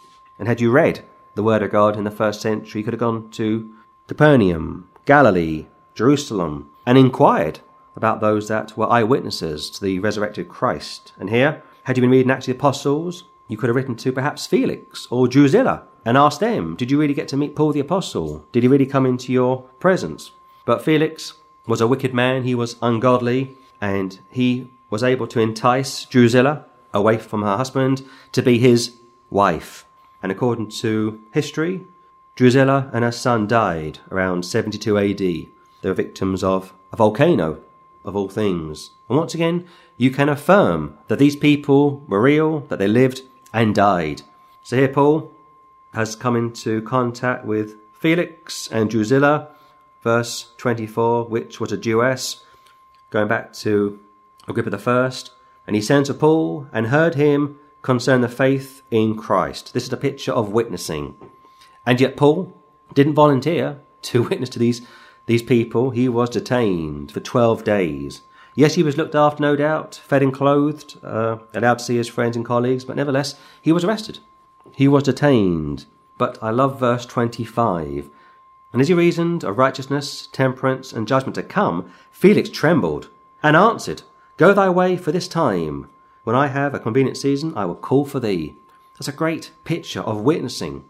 and 0.42 0.48
had 0.48 0.60
you 0.60 0.72
read 0.72 1.06
the 1.36 1.44
Word 1.44 1.62
of 1.62 1.72
God 1.72 1.96
in 1.96 2.04
the 2.04 2.12
first 2.12 2.42
century, 2.42 2.82
you 2.82 2.84
could 2.84 2.94
have 2.94 3.00
gone 3.00 3.30
to 3.32 3.72
Capernaum, 4.08 4.90
Galilee, 5.06 5.68
Jerusalem, 5.94 6.72
and 6.86 6.98
inquired 6.98 7.60
about 7.96 8.22
those 8.22 8.48
that 8.48 8.76
were 8.76 8.92
eyewitnesses 8.92 9.70
to 9.70 9.84
the 9.84 10.00
resurrected 10.00 10.50
Christ. 10.50 11.14
And 11.20 11.30
here, 11.30 11.64
had 11.84 11.96
you 11.96 12.02
been 12.02 12.10
reading 12.10 12.32
Acts 12.32 12.48
of 12.48 12.54
the 12.54 12.60
Apostles, 12.60 13.26
you 13.52 13.58
could 13.58 13.68
have 13.68 13.76
written 13.76 13.98
to 13.98 14.14
perhaps 14.14 14.48
Felix 14.48 15.10
or 15.12 15.28
Drusilla 15.28 15.84
and 16.06 16.18
asked 16.18 16.40
them, 16.40 16.78
Did 16.78 16.90
you 16.90 16.98
really 16.98 17.14
get 17.14 17.28
to 17.28 17.38
meet 17.38 17.54
Paul 17.54 17.74
the 17.74 17.82
Apostle? 17.82 18.48
Did 18.54 18.64
he 18.64 18.70
really 18.70 18.86
come 18.86 19.06
into 19.06 19.34
your 19.34 19.64
presence? 19.78 20.32
But 20.64 20.86
Felix 20.86 21.34
was 21.68 21.82
a 21.82 21.88
wicked 21.88 22.14
man, 22.14 22.44
he 22.44 22.56
was 22.56 22.78
ungodly, 22.82 23.58
and 23.82 24.18
he 24.30 24.72
was 24.90 25.04
able 25.04 25.28
to 25.28 25.42
entice 25.42 26.06
Drusilla 26.06 26.66
away 26.94 27.18
from 27.18 27.42
her 27.42 27.58
husband 27.58 28.08
to 28.32 28.42
be 28.42 28.58
his 28.58 28.96
wife. 29.30 29.86
And 30.24 30.32
according 30.32 30.70
to 30.70 31.22
history, 31.34 31.86
Drusilla 32.38 32.90
and 32.94 33.04
her 33.04 33.12
son 33.12 33.48
died 33.48 34.00
around 34.10 34.46
72 34.46 34.98
AD. 34.98 35.18
They 35.18 35.50
were 35.84 35.94
victims 35.94 36.42
of 36.42 36.74
a 36.94 36.96
volcano, 36.96 37.60
of 38.06 38.16
all 38.16 38.30
things. 38.30 38.92
And 39.10 39.18
once 39.18 39.36
again, 39.36 39.68
you 39.98 40.10
can 40.10 40.30
affirm 40.30 40.98
that 41.10 41.20
these 41.20 41.36
people 41.36 42.06
were 42.08 42.22
real, 42.22 42.62
that 42.70 42.80
they 42.80 42.88
lived 42.88 43.24
and 43.54 43.76
died. 43.76 44.22
So 44.64 44.78
here 44.78 44.88
Paul 44.88 45.32
has 45.94 46.16
come 46.16 46.36
into 46.36 46.82
contact 46.82 47.46
with 47.46 47.76
Felix 47.94 48.68
and 48.68 48.90
Drusilla, 48.90 49.50
verse 50.02 50.54
24, 50.58 51.26
which 51.26 51.60
was 51.60 51.72
a 51.72 51.78
Jewess, 51.78 52.44
going 53.10 53.28
back 53.28 53.54
to 53.54 54.00
Agrippa 54.48 54.90
I. 54.90 55.12
And 55.68 55.76
he 55.76 55.82
sent 55.82 56.08
to 56.08 56.14
Paul 56.14 56.68
and 56.72 56.88
heard 56.88 57.16
him 57.16 57.60
concern 57.82 58.22
the 58.22 58.30
faith 58.30 58.82
in 58.92 59.16
Christ. 59.16 59.74
This 59.74 59.84
is 59.84 59.94
a 59.94 59.98
picture 59.98 60.32
of 60.32 60.52
witnessing. 60.52 61.16
And 61.86 62.00
yet 62.00 62.18
Paul 62.18 62.54
didn't 62.94 63.14
volunteer 63.14 63.80
to 64.04 64.24
witness 64.30 64.50
to 64.50 64.60
these, 64.60 64.82
these 65.26 65.44
people. 65.44 65.92
He 65.92 66.08
was 66.10 66.30
detained 66.30 67.12
for 67.12 67.20
12 67.20 67.64
days. 67.64 68.22
Yes, 68.54 68.76
he 68.76 68.84
was 68.84 68.98
looked 68.98 69.16
after, 69.16 69.42
no 69.42 69.56
doubt, 69.56 69.96
fed 70.04 70.22
and 70.22 70.34
clothed, 70.34 70.98
uh, 71.04 71.38
allowed 71.54 71.80
to 71.80 71.86
see 71.86 71.96
his 71.96 72.10
friends 72.10 72.36
and 72.36 72.46
colleagues, 72.46 72.84
but 72.84 72.98
nevertheless, 72.98 73.36
he 73.62 73.72
was 73.72 73.84
arrested. 73.84 74.20
He 74.74 74.88
was 74.88 75.04
detained. 75.04 75.86
But 76.18 76.38
I 76.42 76.52
love 76.52 76.80
verse 76.80 77.06
25. 77.06 78.10
And 78.74 78.82
as 78.82 78.88
he 78.88 78.94
reasoned 78.94 79.44
of 79.44 79.58
righteousness, 79.58 80.28
temperance, 80.32 80.94
and 80.94 81.08
judgment 81.08 81.36
to 81.36 81.44
come, 81.44 81.92
Felix 82.12 82.50
trembled 82.50 83.10
and 83.42 83.56
answered, 83.56 84.04
Go 84.38 84.54
thy 84.54 84.70
way 84.70 84.98
for 84.98 85.12
this 85.12 85.28
time. 85.28 85.90
When 86.24 86.36
I 86.36 86.48
have 86.48 86.74
a 86.74 86.80
convenient 86.80 87.18
season, 87.18 87.54
I 87.56 87.66
will 87.66 87.76
call 87.76 88.06
for 88.06 88.20
thee. 88.20 88.56
That's 88.94 89.08
a 89.08 89.14
great 89.14 89.52
picture 89.64 90.02
of 90.02 90.22
witnessing. 90.22 90.86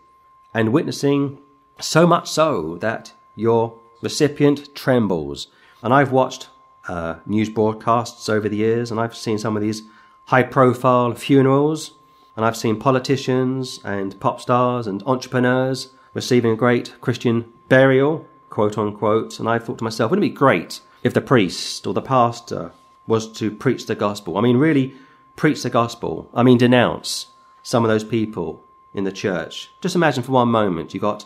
And 0.54 0.74
witnessing 0.74 1.38
so 1.80 2.06
much 2.06 2.30
so 2.30 2.78
that 2.82 3.14
your 3.36 3.80
recipient 4.02 4.76
trembles. 4.76 5.48
And 5.82 5.94
I've 5.94 6.12
watched 6.12 6.50
uh, 6.88 7.16
news 7.26 7.50
broadcasts 7.50 8.28
over 8.30 8.50
the 8.50 8.58
years, 8.58 8.92
and 8.92 9.00
I've 9.00 9.16
seen 9.16 9.38
some 9.38 9.56
of 9.56 9.62
these 9.62 9.84
high 10.26 10.44
profile 10.44 11.14
funerals, 11.14 11.94
and 12.36 12.46
I've 12.46 12.58
seen 12.58 12.80
politicians 12.80 13.80
and 13.84 14.20
pop 14.20 14.40
stars 14.42 14.88
and 14.88 15.04
entrepreneurs 15.06 15.94
receiving 16.14 16.52
a 16.52 16.56
great 16.56 16.96
Christian 17.02 17.52
burial, 17.70 18.26
quote 18.50 18.78
unquote. 18.78 19.40
And 19.40 19.50
I 19.50 19.60
thought 19.60 19.78
to 19.80 19.84
myself, 19.84 20.12
wouldn't 20.12 20.26
it 20.26 20.30
be 20.30 20.36
great 20.36 20.82
if 21.04 21.14
the 21.14 21.22
priest 21.22 21.86
or 21.88 21.94
the 21.94 22.02
pastor 22.02 22.72
was 23.08 23.32
to 23.34 23.52
preach 23.52 23.86
the 23.86 23.96
gospel? 23.96 24.38
I 24.38 24.42
mean, 24.42 24.58
really 24.58 24.96
preach 25.36 25.64
the 25.64 25.70
gospel. 25.70 26.30
I 26.34 26.44
mean, 26.44 26.58
denounce 26.58 27.28
some 27.64 27.84
of 27.84 27.90
those 27.90 28.04
people 28.04 28.64
in 28.94 29.04
the 29.04 29.12
church. 29.12 29.72
Just 29.82 29.96
imagine 29.96 30.24
for 30.24 30.32
one 30.32 30.50
moment 30.50 30.94
you 30.94 31.00
got 31.00 31.26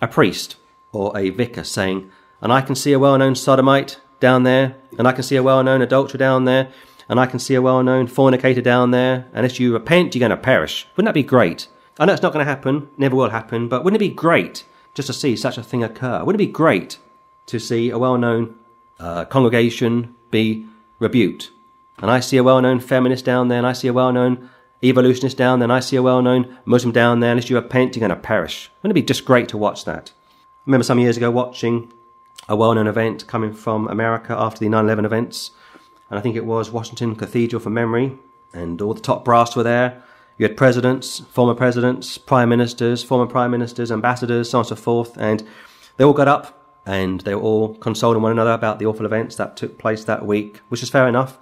a 0.00 0.08
priest 0.08 0.56
or 0.92 1.16
a 1.16 1.30
vicar 1.30 1.64
saying, 1.64 2.10
and 2.40 2.52
I 2.52 2.60
can 2.60 2.74
see 2.74 2.92
a 2.92 2.98
well 2.98 3.16
known 3.18 3.34
sodomite 3.34 4.00
down 4.20 4.42
there, 4.42 4.76
and 4.98 5.06
I 5.06 5.12
can 5.12 5.22
see 5.22 5.36
a 5.36 5.42
well 5.42 5.62
known 5.62 5.82
adulterer 5.82 6.18
down 6.18 6.44
there, 6.44 6.68
and 7.08 7.20
I 7.20 7.26
can 7.26 7.38
see 7.38 7.54
a 7.54 7.62
well 7.62 7.82
known 7.82 8.06
fornicator 8.06 8.62
down 8.62 8.90
there, 8.90 9.26
if 9.34 9.60
you 9.60 9.72
repent, 9.72 10.14
you're 10.14 10.20
going 10.20 10.30
to 10.30 10.36
perish. 10.36 10.86
Wouldn't 10.96 11.08
that 11.08 11.18
be 11.18 11.22
great? 11.22 11.68
I 11.98 12.04
know 12.04 12.12
it's 12.12 12.22
not 12.22 12.32
going 12.32 12.44
to 12.44 12.50
happen, 12.50 12.90
never 12.98 13.16
will 13.16 13.30
happen, 13.30 13.68
but 13.68 13.84
wouldn't 13.84 14.02
it 14.02 14.08
be 14.08 14.14
great 14.14 14.64
just 14.94 15.06
to 15.06 15.12
see 15.12 15.36
such 15.36 15.56
a 15.56 15.62
thing 15.62 15.82
occur? 15.82 16.24
Wouldn't 16.24 16.40
it 16.40 16.46
be 16.46 16.52
great 16.52 16.98
to 17.46 17.58
see 17.58 17.90
a 17.90 17.98
well 17.98 18.18
known 18.18 18.58
uh, 18.98 19.24
congregation 19.24 20.14
be 20.30 20.66
rebuked? 20.98 21.50
And 21.98 22.10
I 22.10 22.20
see 22.20 22.36
a 22.36 22.44
well 22.44 22.60
known 22.60 22.80
feminist 22.80 23.24
down 23.24 23.48
there, 23.48 23.58
and 23.58 23.66
I 23.66 23.72
see 23.72 23.88
a 23.88 23.92
well 23.92 24.12
known 24.12 24.50
evolutionist 24.82 25.36
down 25.36 25.58
there, 25.58 25.64
and 25.64 25.72
I 25.72 25.80
see 25.80 25.96
a 25.96 26.02
well 26.02 26.20
known 26.20 26.58
Muslim 26.64 26.92
down 26.92 27.20
there, 27.20 27.36
if 27.36 27.48
you 27.48 27.56
repent, 27.56 27.96
you're 27.96 28.06
going 28.06 28.10
to 28.10 28.22
perish. 28.22 28.70
Wouldn't 28.82 28.96
it 28.96 29.02
be 29.02 29.06
just 29.06 29.24
great 29.24 29.48
to 29.48 29.58
watch 29.58 29.84
that? 29.84 30.12
I 30.18 30.62
remember 30.66 30.84
some 30.84 30.98
years 30.98 31.16
ago 31.16 31.30
watching 31.30 31.92
a 32.48 32.56
well 32.56 32.74
known 32.74 32.86
event 32.86 33.26
coming 33.26 33.52
from 33.52 33.88
America 33.88 34.34
after 34.38 34.60
the 34.60 34.68
9 34.68 34.84
11 34.84 35.04
events. 35.04 35.50
And 36.10 36.18
I 36.18 36.22
think 36.22 36.36
it 36.36 36.46
was 36.46 36.70
Washington 36.70 37.16
Cathedral 37.16 37.60
for 37.60 37.70
memory. 37.70 38.18
And 38.52 38.80
all 38.80 38.94
the 38.94 39.00
top 39.00 39.24
brass 39.24 39.56
were 39.56 39.62
there. 39.62 40.02
You 40.38 40.46
had 40.46 40.56
presidents, 40.56 41.20
former 41.20 41.54
presidents, 41.54 42.18
prime 42.18 42.48
ministers, 42.48 43.02
former 43.02 43.26
prime 43.26 43.50
ministers, 43.50 43.90
ambassadors, 43.90 44.50
so 44.50 44.58
on 44.58 44.62
and 44.62 44.68
so 44.68 44.76
forth. 44.76 45.16
And 45.16 45.42
they 45.96 46.04
all 46.04 46.12
got 46.12 46.28
up 46.28 46.80
and 46.84 47.20
they 47.22 47.34
were 47.34 47.40
all 47.40 47.74
consoling 47.76 48.22
one 48.22 48.32
another 48.32 48.52
about 48.52 48.78
the 48.78 48.86
awful 48.86 49.06
events 49.06 49.36
that 49.36 49.56
took 49.56 49.78
place 49.78 50.04
that 50.04 50.24
week, 50.24 50.60
which 50.68 50.82
is 50.82 50.90
fair 50.90 51.08
enough. 51.08 51.38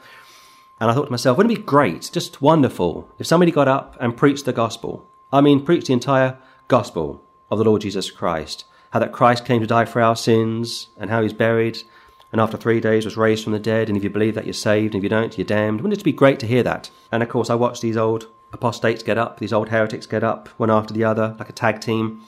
And 0.81 0.91
I 0.91 0.95
thought 0.95 1.07
to 1.07 1.11
myself, 1.11 1.37
wouldn't 1.37 1.53
it 1.53 1.59
be 1.59 1.63
great, 1.63 2.11
just 2.13 2.41
wonderful, 2.41 3.09
if 3.19 3.27
somebody 3.27 3.53
got 3.53 3.69
up 3.69 3.97
and 4.01 4.17
preached 4.17 4.45
the 4.45 4.53
gospel? 4.53 5.09
I 5.33 5.41
mean, 5.41 5.65
preached 5.65 5.89
the 5.89 5.93
entire 5.93 6.39
gospel 6.69 7.23
of 7.51 7.59
the 7.59 7.65
Lord 7.65 7.83
Jesus 7.83 8.11
Christ 8.11 8.65
how 8.95 9.01
that 9.01 9.11
Christ 9.11 9.45
came 9.45 9.61
to 9.61 9.67
die 9.67 9.87
for 9.87 10.01
our 10.01 10.15
sins, 10.15 10.87
and 10.97 11.11
how 11.11 11.21
he's 11.21 11.33
buried, 11.33 11.83
and 12.31 12.41
after 12.41 12.57
three 12.57 12.79
days 12.79 13.05
was 13.05 13.17
raised 13.17 13.43
from 13.43 13.53
the 13.53 13.59
dead, 13.59 13.89
and 13.89 13.99
if 13.99 14.05
you 14.05 14.09
believe 14.09 14.37
that 14.37 14.47
you're 14.47 14.53
saved, 14.53 14.95
and 14.95 15.01
if 15.01 15.03
you 15.03 15.09
don't, 15.09 15.37
you're 15.37 15.45
damned. 15.45 15.81
Wouldn't 15.81 16.01
it 16.01 16.05
be 16.05 16.13
great 16.13 16.39
to 16.39 16.47
hear 16.47 16.63
that? 16.63 16.93
And 17.11 17.21
of 17.21 17.29
course, 17.29 17.51
I 17.51 17.57
watched 17.57 17.83
these 17.83 17.97
old 17.97 18.29
apostates 18.53 19.03
get 19.03 19.19
up, 19.19 19.41
these 19.41 19.53
old 19.53 19.71
heretics 19.71 20.07
get 20.07 20.23
up, 20.23 20.49
one 20.59 20.71
after 20.71 20.95
the 20.95 21.03
other, 21.03 21.35
like 21.41 21.49
a 21.49 21.53
tag 21.53 21.81
team, 21.81 22.23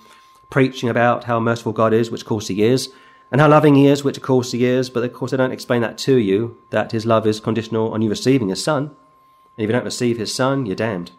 preaching 0.50 0.88
about 0.88 1.25
how 1.25 1.38
merciful 1.38 1.73
God 1.73 1.92
is, 1.92 2.11
which 2.11 2.23
of 2.23 2.26
course 2.26 2.49
he 2.49 2.64
is, 2.64 2.92
and 3.30 3.40
how 3.40 3.46
loving 3.49 3.76
he 3.76 3.87
is, 3.87 4.02
which 4.02 4.16
of 4.16 4.25
course 4.25 4.50
he 4.50 4.64
is, 4.64 4.90
but 4.90 5.04
of 5.04 5.12
course 5.12 5.30
they 5.30 5.37
don't 5.37 5.52
explain 5.52 5.82
that 5.82 5.99
to 5.99 6.16
you, 6.16 6.58
that 6.70 6.90
his 6.90 7.06
love 7.06 7.28
is 7.28 7.38
conditional 7.38 7.92
on 7.94 8.02
you 8.02 8.11
receiving 8.11 8.49
his 8.49 8.64
son. 8.64 8.87
And 8.87 9.64
if 9.64 9.68
you 9.68 9.73
don't 9.73 9.85
receive 9.85 10.18
his 10.18 10.35
son, 10.35 10.66
you're 10.66 10.75
damned, 10.75 11.12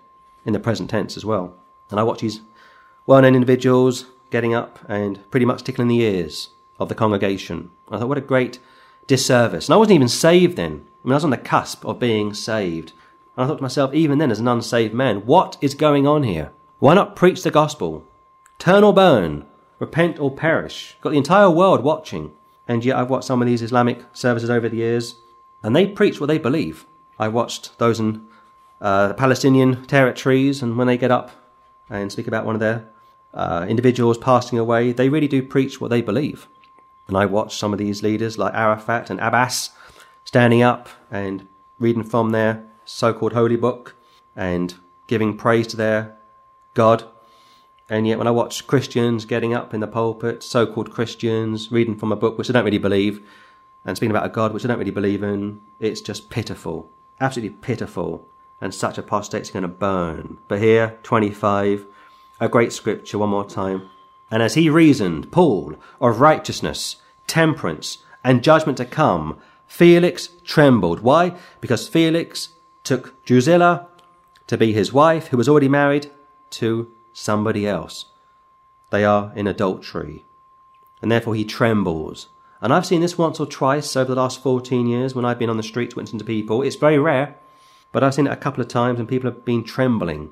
in 0.43 0.51
the 0.51 0.59
present 0.59 0.89
tense 0.89 1.15
as 1.15 1.23
well. 1.23 1.55
And 1.89 2.01
I 2.01 2.03
watch 2.03 2.19
these 2.19 2.41
well 3.05 3.21
known 3.21 3.33
individuals 3.33 4.07
getting 4.29 4.53
up 4.53 4.79
and 4.87 5.29
pretty 5.31 5.45
much 5.45 5.63
tickling 5.63 5.87
the 5.87 6.01
ears 6.01 6.49
of 6.79 6.89
the 6.89 6.95
congregation. 6.95 7.71
I 7.89 7.97
thought, 7.97 8.09
what 8.09 8.17
a 8.17 8.21
great 8.21 8.59
disservice. 9.07 9.67
And 9.67 9.73
I 9.73 9.77
wasn't 9.77 9.95
even 9.95 10.07
saved 10.07 10.57
then. 10.57 10.85
I 11.03 11.07
mean, 11.07 11.13
I 11.13 11.15
was 11.15 11.23
on 11.23 11.29
the 11.29 11.37
cusp 11.37 11.85
of 11.85 11.99
being 11.99 12.33
saved. 12.33 12.91
And 13.35 13.43
I 13.43 13.47
thought 13.47 13.57
to 13.57 13.63
myself, 13.63 13.93
even 13.93 14.17
then, 14.17 14.31
as 14.31 14.39
an 14.39 14.47
unsaved 14.47 14.93
man, 14.93 15.25
what 15.25 15.57
is 15.61 15.73
going 15.73 16.05
on 16.05 16.23
here? 16.23 16.51
Why 16.79 16.93
not 16.93 17.15
preach 17.15 17.43
the 17.43 17.51
gospel? 17.51 18.05
Turn 18.59 18.83
or 18.83 18.93
burn, 18.93 19.45
repent 19.79 20.19
or 20.19 20.31
perish. 20.31 20.97
Got 21.01 21.11
the 21.11 21.17
entire 21.17 21.49
world 21.49 21.83
watching. 21.83 22.33
And 22.67 22.83
yet, 22.83 22.97
I've 22.97 23.09
watched 23.09 23.25
some 23.25 23.41
of 23.41 23.47
these 23.47 23.61
Islamic 23.61 24.03
services 24.11 24.49
over 24.49 24.67
the 24.67 24.77
years, 24.77 25.15
and 25.63 25.75
they 25.75 25.87
preach 25.87 26.19
what 26.19 26.27
they 26.27 26.37
believe. 26.37 26.85
I 27.17 27.29
watched 27.29 27.77
those 27.79 27.99
in 27.99 28.27
uh, 28.81 29.09
the 29.09 29.13
Palestinian 29.13 29.85
territories, 29.85 30.61
and 30.61 30.77
when 30.77 30.87
they 30.87 30.97
get 30.97 31.11
up 31.11 31.31
and 31.89 32.11
speak 32.11 32.27
about 32.27 32.45
one 32.45 32.55
of 32.55 32.59
their 32.59 32.89
uh, 33.33 33.65
individuals 33.67 34.17
passing 34.17 34.57
away, 34.57 34.91
they 34.91 35.09
really 35.09 35.27
do 35.27 35.43
preach 35.43 35.79
what 35.79 35.89
they 35.89 36.01
believe. 36.01 36.47
And 37.07 37.15
I 37.17 37.25
watch 37.25 37.57
some 37.57 37.73
of 37.73 37.79
these 37.79 38.03
leaders 38.03 38.37
like 38.37 38.53
Arafat 38.53 39.09
and 39.09 39.19
Abbas 39.19 39.71
standing 40.25 40.61
up 40.61 40.89
and 41.09 41.47
reading 41.79 42.03
from 42.03 42.31
their 42.31 42.65
so 42.83 43.13
called 43.13 43.33
holy 43.33 43.55
book 43.55 43.95
and 44.35 44.75
giving 45.07 45.37
praise 45.37 45.67
to 45.67 45.77
their 45.77 46.17
God. 46.73 47.05
And 47.89 48.05
yet, 48.05 48.17
when 48.17 48.27
I 48.27 48.31
watch 48.31 48.67
Christians 48.67 49.23
getting 49.23 49.53
up 49.53 49.73
in 49.73 49.79
the 49.79 49.87
pulpit, 49.87 50.43
so 50.43 50.67
called 50.67 50.91
Christians, 50.91 51.71
reading 51.71 51.95
from 51.95 52.11
a 52.11 52.17
book 52.17 52.37
which 52.37 52.47
they 52.47 52.53
don't 52.53 52.65
really 52.65 52.77
believe, 52.77 53.25
and 53.85 53.95
speaking 53.95 54.11
about 54.11 54.25
a 54.25 54.29
God 54.29 54.53
which 54.53 54.63
they 54.63 54.67
don't 54.67 54.79
really 54.79 54.91
believe 54.91 55.23
in, 55.23 55.61
it's 55.79 56.01
just 56.01 56.29
pitiful. 56.29 56.89
Absolutely 57.21 57.57
pitiful. 57.57 58.27
And 58.59 58.73
such 58.73 58.97
apostates 58.97 59.49
are 59.49 59.53
going 59.53 59.61
to 59.61 59.69
burn. 59.69 60.39
But 60.49 60.59
here, 60.59 60.99
25, 61.03 61.85
a 62.39 62.49
great 62.49 62.73
scripture 62.73 63.17
one 63.17 63.29
more 63.29 63.47
time. 63.47 63.89
And 64.29 64.43
as 64.43 64.55
he 64.55 64.69
reasoned, 64.69 65.31
Paul, 65.31 65.75
of 66.01 66.19
righteousness, 66.19 66.97
temperance, 67.27 67.99
and 68.23 68.43
judgment 68.43 68.77
to 68.77 68.85
come, 68.85 69.37
Felix 69.67 70.29
trembled. 70.43 71.01
Why? 71.01 71.35
Because 71.61 71.87
Felix 71.87 72.49
took 72.83 73.23
Drusilla 73.25 73.87
to 74.47 74.57
be 74.57 74.73
his 74.73 74.93
wife, 74.93 75.27
who 75.27 75.37
was 75.37 75.49
already 75.49 75.69
married, 75.69 76.09
to 76.51 76.91
somebody 77.13 77.67
else. 77.67 78.05
They 78.89 79.03
are 79.03 79.31
in 79.35 79.47
adultery. 79.47 80.25
And 81.01 81.11
therefore 81.11 81.35
he 81.35 81.43
trembles. 81.43 82.29
And 82.61 82.73
I've 82.73 82.85
seen 82.85 83.01
this 83.01 83.17
once 83.17 83.39
or 83.39 83.45
twice 83.45 83.95
over 83.95 84.15
the 84.15 84.21
last 84.21 84.41
14 84.41 84.87
years 84.87 85.13
when 85.13 85.25
I've 85.25 85.39
been 85.39 85.49
on 85.49 85.57
the 85.57 85.63
streets 85.63 85.95
witnessing 85.95 86.19
to 86.19 86.25
people. 86.25 86.61
It's 86.61 86.75
very 86.75 86.97
rare, 86.97 87.35
but 87.91 88.03
I've 88.03 88.13
seen 88.13 88.27
it 88.27 88.33
a 88.33 88.37
couple 88.37 88.61
of 88.61 88.67
times 88.67 88.99
and 88.99 89.07
people 89.07 89.29
have 89.29 89.45
been 89.45 89.63
trembling. 89.63 90.31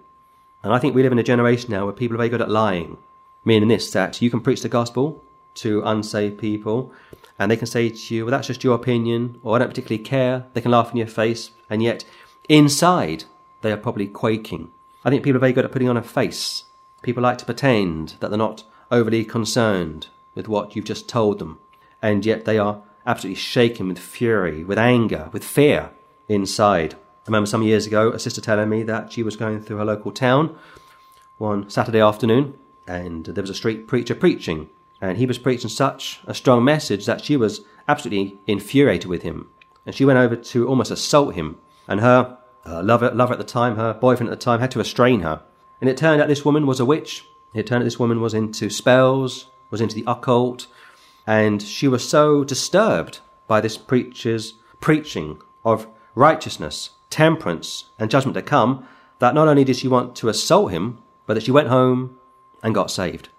And 0.66 0.74
I 0.74 0.80
think 0.80 0.96
we 0.96 1.04
live 1.04 1.12
in 1.12 1.20
a 1.20 1.24
generation 1.24 1.70
now 1.70 1.86
where 1.86 1.94
people 1.94 2.16
are 2.16 2.18
very 2.18 2.30
good 2.30 2.42
at 2.42 2.50
lying. 2.50 2.98
Meaning 3.46 3.70
this, 3.70 3.92
that 3.92 4.20
you 4.20 4.32
can 4.32 4.42
preach 4.42 4.64
the 4.64 4.68
gospel 4.68 5.24
to 5.56 5.84
unsaved 5.84 6.40
people 6.40 6.92
and 7.38 7.52
they 7.52 7.56
can 7.56 7.68
say 7.68 7.90
to 7.90 8.16
you, 8.16 8.26
well, 8.26 8.32
that's 8.32 8.48
just 8.48 8.64
your 8.64 8.74
opinion, 8.74 9.40
or 9.44 9.56
I 9.56 9.60
don't 9.60 9.68
particularly 9.68 10.04
care. 10.04 10.48
They 10.54 10.62
can 10.62 10.72
laugh 10.72 10.90
in 10.90 10.98
your 10.98 11.06
face, 11.06 11.52
and 11.70 11.84
yet 11.84 12.04
inside 12.50 13.26
they 13.62 13.72
are 13.72 13.78
probably 13.78 14.08
quaking. 14.08 14.72
I 15.04 15.10
think 15.12 15.24
people 15.24 15.38
are 15.38 15.42
very 15.42 15.54
good 15.54 15.66
at 15.66 15.72
putting 15.72 15.90
on 15.90 15.98
a 15.98 16.02
face. 16.02 16.64
People 17.04 17.22
like 17.22 17.38
to 17.40 17.46
pretend 17.46 18.16
that 18.20 18.30
they're 18.30 18.38
not 18.38 18.64
overly 18.90 19.24
concerned 19.24 20.08
with 20.34 20.48
what 20.48 20.76
you've 20.76 20.86
just 20.86 21.08
told 21.10 21.40
them, 21.40 21.60
and 22.02 22.26
yet 22.26 22.46
they 22.46 22.58
are 22.58 22.82
absolutely 23.06 23.36
shaken 23.36 23.90
with 23.90 24.00
fury, 24.00 24.64
with 24.64 24.80
anger, 24.80 25.30
with 25.32 25.44
fear 25.44 25.92
inside. 26.28 26.96
I 27.26 27.30
remember 27.30 27.48
some 27.48 27.64
years 27.64 27.88
ago 27.88 28.12
a 28.12 28.20
sister 28.20 28.40
telling 28.40 28.70
me 28.70 28.84
that 28.84 29.12
she 29.12 29.24
was 29.24 29.36
going 29.36 29.62
through 29.62 29.78
her 29.78 29.86
local 29.86 30.12
town 30.12 30.56
one 31.38 31.70
Saturday 31.70 32.00
afternoon, 32.00 32.54
and 32.88 33.26
there 33.26 33.42
was 33.42 33.50
a 33.50 33.56
street 33.56 33.88
preacher 33.88 34.14
preaching, 34.14 34.70
and 35.02 35.18
he 35.18 35.26
was 35.26 35.40
preaching 35.40 35.70
such 35.70 36.22
a 36.28 36.34
strong 36.34 36.64
message 36.64 37.06
that 37.08 37.24
she 37.24 37.36
was 37.36 37.62
absolutely 37.88 38.40
infuriated 38.48 39.10
with 39.10 39.24
him. 39.24 39.50
And 39.86 39.96
she 39.96 40.06
went 40.06 40.20
over 40.20 40.36
to 40.36 40.68
almost 40.68 40.92
assault 40.92 41.36
him. 41.36 41.58
And 41.88 42.00
her 42.00 42.38
uh, 42.66 42.82
lover, 42.84 43.12
lover 43.12 43.34
at 43.34 43.40
the 43.40 43.46
time, 43.46 43.76
her 43.76 43.94
boyfriend 43.94 44.32
at 44.32 44.40
the 44.40 44.44
time, 44.44 44.60
had 44.60 44.72
to 44.72 44.80
restrain 44.80 45.22
her. 45.22 45.42
And 45.82 45.90
it 45.90 45.98
turned 45.98 46.22
out 46.22 46.28
this 46.28 46.46
woman 46.46 46.66
was 46.66 46.80
a 46.80 46.86
witch. 46.86 47.26
It 47.54 47.68
turned 47.68 47.84
out 47.84 47.86
this 47.86 48.00
woman 48.00 48.22
was 48.22 48.34
into 48.34 48.70
spells, 48.70 49.48
was 49.70 49.82
into 49.82 49.96
the 49.96 50.04
occult. 50.08 50.68
And 51.28 51.62
she 51.62 51.88
was 51.88 52.08
so 52.08 52.44
disturbed 52.44 53.20
by 53.48 53.62
this 53.62 53.78
preacher's 53.78 54.54
preaching 54.80 55.40
of 55.64 55.88
righteousness, 56.16 56.92
temperance, 57.16 57.86
and 57.98 58.12
judgment 58.12 58.36
to 58.36 58.42
come 58.42 58.86
that 59.20 59.34
not 59.34 59.48
only 59.48 59.64
did 59.64 59.78
she 59.78 59.88
want 59.88 60.18
to 60.18 60.28
assault 60.28 60.72
him, 60.72 60.98
but 61.26 61.34
that 61.34 61.44
she 61.44 61.52
went 61.52 61.70
home 61.70 62.18
and 62.62 62.76
got 62.76 62.92
saved. 62.92 63.30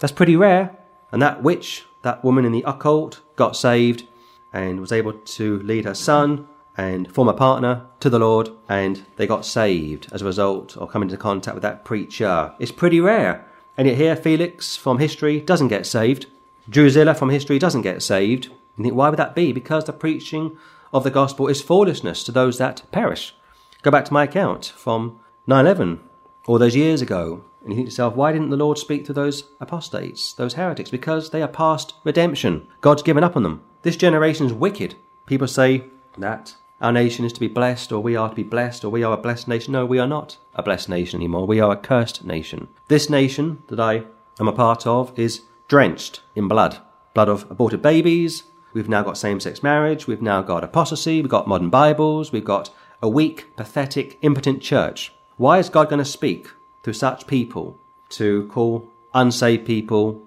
That's 0.00 0.14
pretty 0.14 0.34
rare. 0.34 0.78
And 1.12 1.20
that 1.20 1.42
witch, 1.42 1.84
that 2.00 2.24
woman 2.24 2.46
in 2.46 2.52
the 2.52 2.64
occult, 2.66 3.20
got 3.36 3.54
saved 3.54 4.08
and 4.50 4.80
was 4.80 4.92
able 4.92 5.12
to 5.12 5.58
lead 5.60 5.84
her 5.84 5.94
son 5.94 6.48
and 6.78 7.12
form 7.12 7.28
a 7.28 7.34
partner 7.34 7.84
to 8.00 8.08
the 8.08 8.18
Lord, 8.18 8.48
and 8.66 9.04
they 9.16 9.26
got 9.26 9.44
saved 9.44 10.08
as 10.10 10.22
a 10.22 10.24
result 10.24 10.76
of 10.78 10.90
coming 10.90 11.08
into 11.10 11.20
contact 11.20 11.54
with 11.54 11.62
that 11.62 11.84
preacher. 11.84 12.54
It's 12.58 12.72
pretty 12.72 12.98
rare. 13.00 13.44
And 13.76 13.86
yet 13.86 13.98
here, 13.98 14.16
Felix 14.16 14.74
from 14.74 14.98
history 14.98 15.38
doesn't 15.40 15.68
get 15.68 15.84
saved. 15.84 16.26
Drusilla 16.66 17.14
from 17.14 17.28
history 17.28 17.58
doesn't 17.58 17.82
get 17.82 18.02
saved. 18.02 18.46
You 18.78 18.84
think, 18.84 18.94
why 18.94 19.10
would 19.10 19.18
that 19.18 19.34
be? 19.34 19.52
Because 19.52 19.84
the 19.84 19.92
preaching 19.92 20.56
of 20.92 21.04
the 21.04 21.10
gospel 21.10 21.48
is 21.48 21.62
foolishness 21.62 22.22
to 22.24 22.32
those 22.32 22.58
that 22.58 22.82
perish. 22.92 23.34
Go 23.82 23.90
back 23.90 24.04
to 24.06 24.12
my 24.12 24.24
account 24.24 24.66
from 24.76 25.20
9 25.46 25.64
11, 25.64 26.00
all 26.46 26.58
those 26.58 26.76
years 26.76 27.00
ago. 27.02 27.44
And 27.62 27.72
you 27.72 27.76
think 27.76 27.86
to 27.88 27.90
yourself, 27.90 28.14
why 28.14 28.32
didn't 28.32 28.50
the 28.50 28.56
Lord 28.56 28.78
speak 28.78 29.04
to 29.06 29.12
those 29.12 29.44
apostates, 29.60 30.32
those 30.32 30.54
heretics? 30.54 30.90
Because 30.90 31.30
they 31.30 31.42
are 31.42 31.48
past 31.48 31.94
redemption. 32.04 32.66
God's 32.80 33.02
given 33.02 33.24
up 33.24 33.36
on 33.36 33.42
them. 33.42 33.62
This 33.82 33.96
generation 33.96 34.46
is 34.46 34.52
wicked. 34.52 34.94
People 35.26 35.48
say 35.48 35.84
that 36.16 36.56
our 36.80 36.92
nation 36.92 37.24
is 37.24 37.32
to 37.32 37.40
be 37.40 37.48
blessed, 37.48 37.92
or 37.92 38.00
we 38.00 38.16
are 38.16 38.28
to 38.28 38.34
be 38.34 38.44
blessed, 38.44 38.84
or 38.84 38.88
we 38.88 39.02
are 39.02 39.12
a 39.12 39.20
blessed 39.20 39.48
nation. 39.48 39.72
No, 39.72 39.84
we 39.84 39.98
are 39.98 40.06
not 40.06 40.38
a 40.54 40.62
blessed 40.62 40.88
nation 40.88 41.18
anymore. 41.18 41.46
We 41.46 41.60
are 41.60 41.72
a 41.72 41.76
cursed 41.76 42.24
nation. 42.24 42.68
This 42.86 43.10
nation 43.10 43.62
that 43.66 43.80
I 43.80 44.04
am 44.38 44.48
a 44.48 44.52
part 44.52 44.86
of 44.86 45.16
is 45.18 45.42
drenched 45.66 46.20
in 46.34 46.48
blood. 46.48 46.78
Blood 47.14 47.28
of 47.28 47.50
aborted 47.50 47.82
babies. 47.82 48.44
We've 48.72 48.88
now 48.88 49.02
got 49.02 49.18
same 49.18 49.40
sex 49.40 49.62
marriage. 49.62 50.06
We've 50.06 50.22
now 50.22 50.42
got 50.42 50.64
apostasy. 50.64 51.20
We've 51.20 51.30
got 51.30 51.48
modern 51.48 51.70
Bibles. 51.70 52.32
We've 52.32 52.44
got 52.44 52.70
a 53.00 53.08
weak, 53.08 53.54
pathetic, 53.56 54.18
impotent 54.22 54.62
church. 54.62 55.12
Why 55.36 55.58
is 55.58 55.68
God 55.68 55.88
going 55.88 55.98
to 55.98 56.04
speak 56.04 56.48
to 56.82 56.92
such 56.92 57.26
people 57.26 57.78
to 58.10 58.46
call 58.48 58.88
unsaved 59.14 59.66
people 59.66 60.22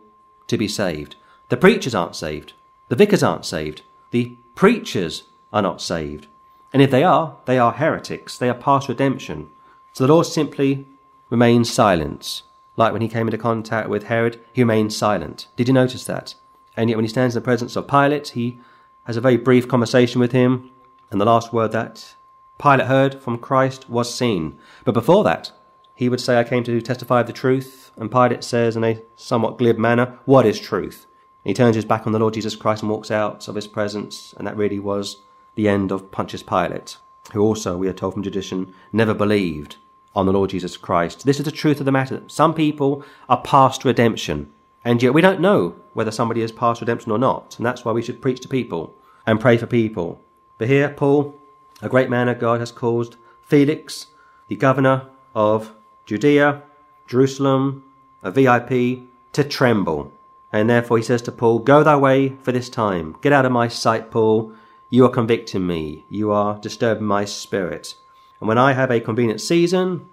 to 0.48 0.58
be 0.58 0.68
saved. 0.68 1.16
The 1.50 1.58
preachers 1.58 1.96
aren't 1.96 2.16
saved. 2.16 2.54
The 2.90 2.96
vicars 2.96 3.24
aren't 3.24 3.46
saved. 3.46 3.82
The 4.12 4.36
preachers 4.56 5.24
are 5.54 5.62
not 5.62 5.82
saved. 5.82 6.28
And 6.74 6.82
if 6.82 6.92
they 6.92 7.04
are, 7.04 7.38
they 7.46 7.58
are 7.58 7.74
heretics. 7.74 8.38
They 8.38 8.50
are 8.50 8.54
past 8.54 8.88
redemption. 8.90 9.50
So 9.94 10.06
the 10.06 10.14
Lord 10.14 10.26
simply 10.26 10.88
remains 11.30 11.72
silent. 11.72 12.44
Like 12.78 12.94
when 12.94 13.02
he 13.02 13.10
came 13.10 13.28
into 13.28 13.38
contact 13.38 13.90
with 13.90 14.04
Herod, 14.04 14.40
he 14.54 14.62
remained 14.62 14.94
silent. 14.94 15.48
Did 15.56 15.68
you 15.68 15.74
notice 15.74 16.06
that? 16.06 16.36
And 16.76 16.90
yet 16.90 16.96
when 16.96 17.06
he 17.06 17.10
stands 17.10 17.36
in 17.36 17.42
the 17.42 17.46
presence 17.46 17.76
of 17.76 17.88
Pilate, 17.88 18.30
he 18.30 18.60
has 19.06 19.18
a 19.18 19.22
very 19.22 19.38
brief 19.38 19.68
conversation 19.68 20.22
with 20.22 20.32
him. 20.32 20.72
And 21.10 21.20
the 21.20 21.26
last 21.26 21.52
word 21.52 21.72
that 21.74 22.16
Pilate 22.62 22.88
heard 22.88 23.22
from 23.22 23.38
Christ 23.38 23.90
was 23.90 24.14
seen. 24.14 24.58
But 24.86 24.94
before 24.94 25.24
that, 25.24 25.52
he 25.96 26.10
would 26.10 26.22
say, 26.22 26.40
I 26.40 26.44
came 26.44 26.64
to 26.64 26.82
testify 26.82 27.22
of 27.22 27.28
the 27.28 27.34
truth. 27.34 27.92
And 27.98 28.12
Pilate 28.12 28.44
says 28.44 28.76
in 28.76 28.84
a 28.84 29.02
somewhat 29.16 29.58
glib 29.58 29.78
manner, 29.78 30.20
What 30.26 30.46
is 30.46 30.60
truth? 30.60 31.06
And 31.44 31.50
he 31.50 31.54
turns 31.54 31.76
his 31.76 31.86
back 31.86 32.06
on 32.06 32.14
the 32.14 32.20
Lord 32.20 32.36
Jesus 32.36 32.56
Christ 32.56 32.84
and 32.84 32.92
walks 32.92 33.12
out 33.12 33.48
of 33.48 33.56
his 33.56 33.68
presence. 33.68 34.34
And 34.38 34.48
that 34.48 34.58
really 34.58 34.80
was 34.80 35.18
the 35.56 35.68
end 35.68 35.92
of 35.92 36.12
Pontius 36.12 36.44
Pilate, 36.44 36.98
who 37.34 37.42
also, 37.42 37.78
we 37.78 37.88
are 37.88 37.94
told 37.94 38.14
from 38.14 38.24
tradition, 38.24 38.74
never 38.94 39.14
believed 39.14 39.76
on 40.16 40.26
the 40.26 40.34
Lord 40.34 40.52
Jesus 40.52 40.78
Christ. 40.78 41.26
This 41.26 41.40
is 41.40 41.46
the 41.46 41.52
truth 41.52 41.80
of 41.80 41.86
the 41.86 41.92
matter. 41.92 42.24
Some 42.28 42.54
people 42.54 43.04
are 43.30 43.42
past 43.42 43.86
redemption. 43.86 44.52
And 44.84 45.02
yet 45.02 45.14
we 45.14 45.22
don't 45.22 45.42
know 45.42 45.76
whether 45.94 46.12
somebody 46.12 46.42
is 46.42 46.52
past 46.52 46.82
redemption 46.82 47.12
or 47.12 47.20
not. 47.20 47.56
And 47.58 47.66
that's 47.66 47.86
why 47.86 47.92
we 47.92 48.02
should 48.02 48.22
preach 48.22 48.40
to 48.42 48.48
people 48.48 48.96
and 49.26 49.40
pray 49.40 49.58
for 49.58 49.68
people. 49.68 50.22
But 50.58 50.68
here, 50.68 50.90
Paul, 50.90 51.36
a 51.82 51.90
great 51.90 52.10
man 52.10 52.28
of 52.28 52.40
God, 52.40 52.60
has 52.60 52.72
caused 52.72 53.16
Felix, 53.42 54.08
the 54.48 54.56
governor 54.56 55.08
of 55.36 55.74
Judea, 56.06 56.64
Jerusalem, 57.08 57.84
a 58.24 58.32
VIP, 58.32 59.04
to 59.34 59.44
tremble. 59.44 60.12
And 60.52 60.70
therefore 60.70 60.98
he 60.98 61.04
says 61.04 61.22
to 61.24 61.32
Paul, 61.32 61.60
Go 61.60 61.84
thy 61.84 61.96
way 61.96 62.36
for 62.42 62.52
this 62.52 62.70
time. 62.70 63.16
Get 63.22 63.34
out 63.34 63.46
of 63.46 63.52
my 63.52 63.68
sight, 63.68 64.12
Paul. 64.12 64.54
You 64.90 65.06
are 65.06 65.10
convicting 65.10 65.66
me. 65.66 66.06
You 66.10 66.32
are 66.32 66.60
disturbing 66.60 67.06
my 67.06 67.24
spirit. 67.26 67.96
And 68.40 68.48
when 68.48 68.58
I 68.58 68.74
have 68.74 68.92
a 68.92 69.00
convenient 69.00 69.40
season, 69.40 70.10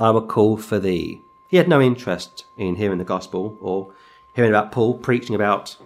I 0.00 0.10
will 0.10 0.26
call 0.26 0.56
for 0.56 0.78
thee. 0.78 1.22
He 1.48 1.56
had 1.56 1.68
no 1.68 1.80
interest 1.80 2.44
in 2.56 2.76
hearing 2.76 2.98
the 2.98 3.04
gospel 3.04 3.56
or 3.60 3.92
hearing 4.34 4.50
about 4.50 4.72
Paul 4.72 4.98
preaching 4.98 5.34
about 5.34 5.76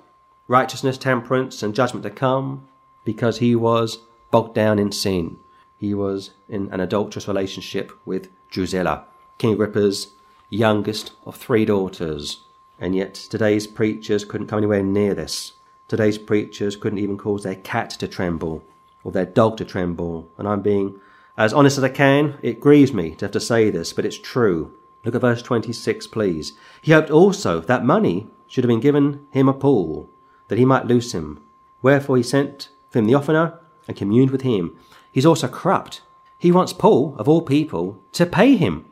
righteousness, 0.48 0.98
temperance, 0.98 1.62
and 1.62 1.74
judgment 1.74 2.02
to 2.02 2.10
come 2.10 2.66
because 3.04 3.38
he 3.38 3.54
was 3.54 3.98
bogged 4.30 4.54
down 4.54 4.78
in 4.78 4.92
sin. 4.92 5.38
He 5.78 5.94
was 5.94 6.30
in 6.48 6.70
an 6.72 6.80
adulterous 6.80 7.28
relationship 7.28 7.92
with 8.04 8.28
Drusilla. 8.50 9.04
King 9.38 9.54
Agrippa's 9.54 10.08
youngest 10.50 11.12
of 11.24 11.36
three 11.36 11.64
daughters. 11.64 12.40
And 12.78 12.94
yet 12.94 13.14
today's 13.14 13.66
preachers 13.66 14.24
couldn't 14.24 14.48
come 14.48 14.58
anywhere 14.58 14.82
near 14.82 15.14
this. 15.14 15.52
Today's 15.88 16.18
preachers 16.18 16.76
couldn't 16.76 16.98
even 16.98 17.18
cause 17.18 17.42
their 17.42 17.56
cat 17.56 17.90
to 17.90 18.08
tremble 18.08 18.64
or 19.04 19.12
their 19.12 19.26
dog 19.26 19.56
to 19.58 19.64
tremble. 19.64 20.28
And 20.38 20.46
I'm 20.46 20.62
being 20.62 21.00
as 21.36 21.52
honest 21.52 21.78
as 21.78 21.84
I 21.84 21.88
can. 21.88 22.38
It 22.42 22.60
grieves 22.60 22.92
me 22.92 23.14
to 23.16 23.26
have 23.26 23.32
to 23.32 23.40
say 23.40 23.70
this, 23.70 23.92
but 23.92 24.04
it's 24.04 24.18
true. 24.18 24.72
Look 25.04 25.14
at 25.14 25.20
verse 25.20 25.42
26, 25.42 26.06
please. 26.08 26.52
He 26.82 26.92
hoped 26.92 27.10
also 27.10 27.60
that 27.60 27.84
money 27.84 28.28
should 28.46 28.64
have 28.64 28.68
been 28.68 28.80
given 28.80 29.26
him 29.30 29.48
a 29.48 29.54
Paul, 29.54 30.10
that 30.48 30.58
he 30.58 30.64
might 30.64 30.86
loose 30.86 31.12
him. 31.12 31.42
Wherefore 31.82 32.16
he 32.16 32.22
sent 32.22 32.68
for 32.90 32.98
him 32.98 33.06
the 33.06 33.14
offerer 33.14 33.60
and 33.88 33.96
communed 33.96 34.30
with 34.30 34.42
him. 34.42 34.76
He's 35.10 35.26
also 35.26 35.48
corrupt. 35.48 36.02
He 36.38 36.52
wants 36.52 36.72
Paul, 36.72 37.14
of 37.18 37.28
all 37.28 37.42
people, 37.42 38.00
to 38.12 38.26
pay 38.26 38.56
him. 38.56 38.86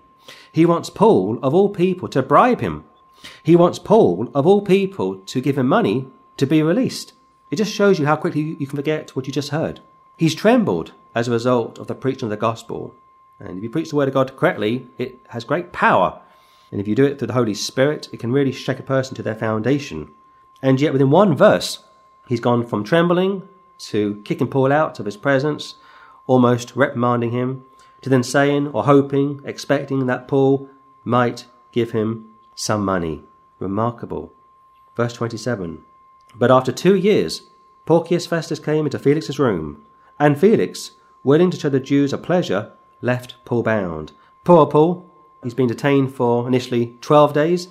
He 0.53 0.66
wants 0.66 0.90
Paul, 0.90 1.38
of 1.42 1.55
all 1.55 1.68
people, 1.71 2.09
to 2.09 2.23
bribe 2.23 2.61
him. 2.61 2.85
He 3.42 3.57
wants 3.57 3.79
Paul, 3.79 4.31
of 4.35 4.47
all 4.47 4.62
people, 4.62 5.16
to 5.16 5.40
give 5.40 5.59
him 5.59 5.68
money 5.68 6.09
to 6.37 6.47
be 6.47 6.62
released. 6.62 7.12
It 7.51 7.57
just 7.57 7.73
shows 7.73 7.99
you 7.99 8.07
how 8.07 8.16
quickly 8.16 8.42
you 8.59 8.66
can 8.66 8.77
forget 8.77 9.16
what 9.16 9.27
you 9.27 9.33
just 9.33 9.51
heard. 9.51 9.81
He's 10.16 10.35
trembled 10.35 10.92
as 11.14 11.29
a 11.29 11.33
result 11.33 11.79
of 11.79 11.87
the 11.87 11.94
preaching 11.94 12.27
of 12.27 12.31
the 12.31 12.37
gospel. 12.37 12.94
And 13.40 13.59
if 13.59 13.62
you 13.62 13.70
preach 13.70 13.90
the 13.90 13.96
word 13.96 14.09
of 14.09 14.14
God 14.14 14.37
correctly, 14.37 14.88
it 14.98 15.20
has 15.29 15.44
great 15.44 15.72
power. 15.72 16.20
And 16.70 16.81
if 16.81 16.88
you 16.88 16.94
do 16.94 17.05
it 17.05 17.18
through 17.18 17.29
the 17.29 17.35
Holy 17.35 17.55
Spirit, 17.55 18.09
it 18.12 18.20
can 18.20 18.33
really 18.33 18.53
shake 18.53 18.79
a 18.79 18.83
person 18.83 19.14
to 19.16 19.22
their 19.22 19.35
foundation. 19.35 20.11
And 20.61 20.81
yet, 20.81 20.92
within 20.92 21.11
one 21.11 21.37
verse, 21.37 21.85
he's 22.27 22.40
gone 22.40 22.66
from 22.66 22.85
trembling 22.85 23.48
to 23.79 24.20
kicking 24.24 24.48
Paul 24.48 24.72
out 24.72 24.98
of 24.98 25.07
his 25.07 25.16
presence, 25.16 25.77
almost 26.27 26.74
reprimanding 26.74 27.31
him, 27.31 27.64
to 28.03 28.11
then 28.11 28.22
saying 28.22 28.68
or 28.68 28.85
hoping, 28.85 29.40
expecting 29.44 30.07
that 30.07 30.29
Paul 30.29 30.68
might 31.05 31.46
give 31.72 31.92
him 31.92 32.35
some 32.55 32.85
money. 32.85 33.22
Remarkable. 33.61 34.33
Verse 34.96 35.12
27. 35.12 35.85
But 36.35 36.51
after 36.51 36.72
two 36.72 36.96
years, 36.96 37.48
Porcius 37.87 38.27
Festus 38.27 38.59
came 38.59 38.85
into 38.85 38.98
Felix's 38.98 39.38
room, 39.38 39.83
and 40.18 40.38
Felix, 40.38 40.92
willing 41.24 41.51
to 41.51 41.59
show 41.59 41.68
the 41.68 41.81
Jews 41.81 42.12
a 42.12 42.18
pleasure, 42.18 42.72
left 43.00 43.34
Paul 43.44 43.62
bound. 43.62 44.12
Poor 44.44 44.66
Paul, 44.66 45.08
He's 45.42 45.54
been 45.54 45.68
detained 45.68 46.14
for 46.14 46.48
initially 46.48 46.96
12 47.00 47.32
days, 47.32 47.68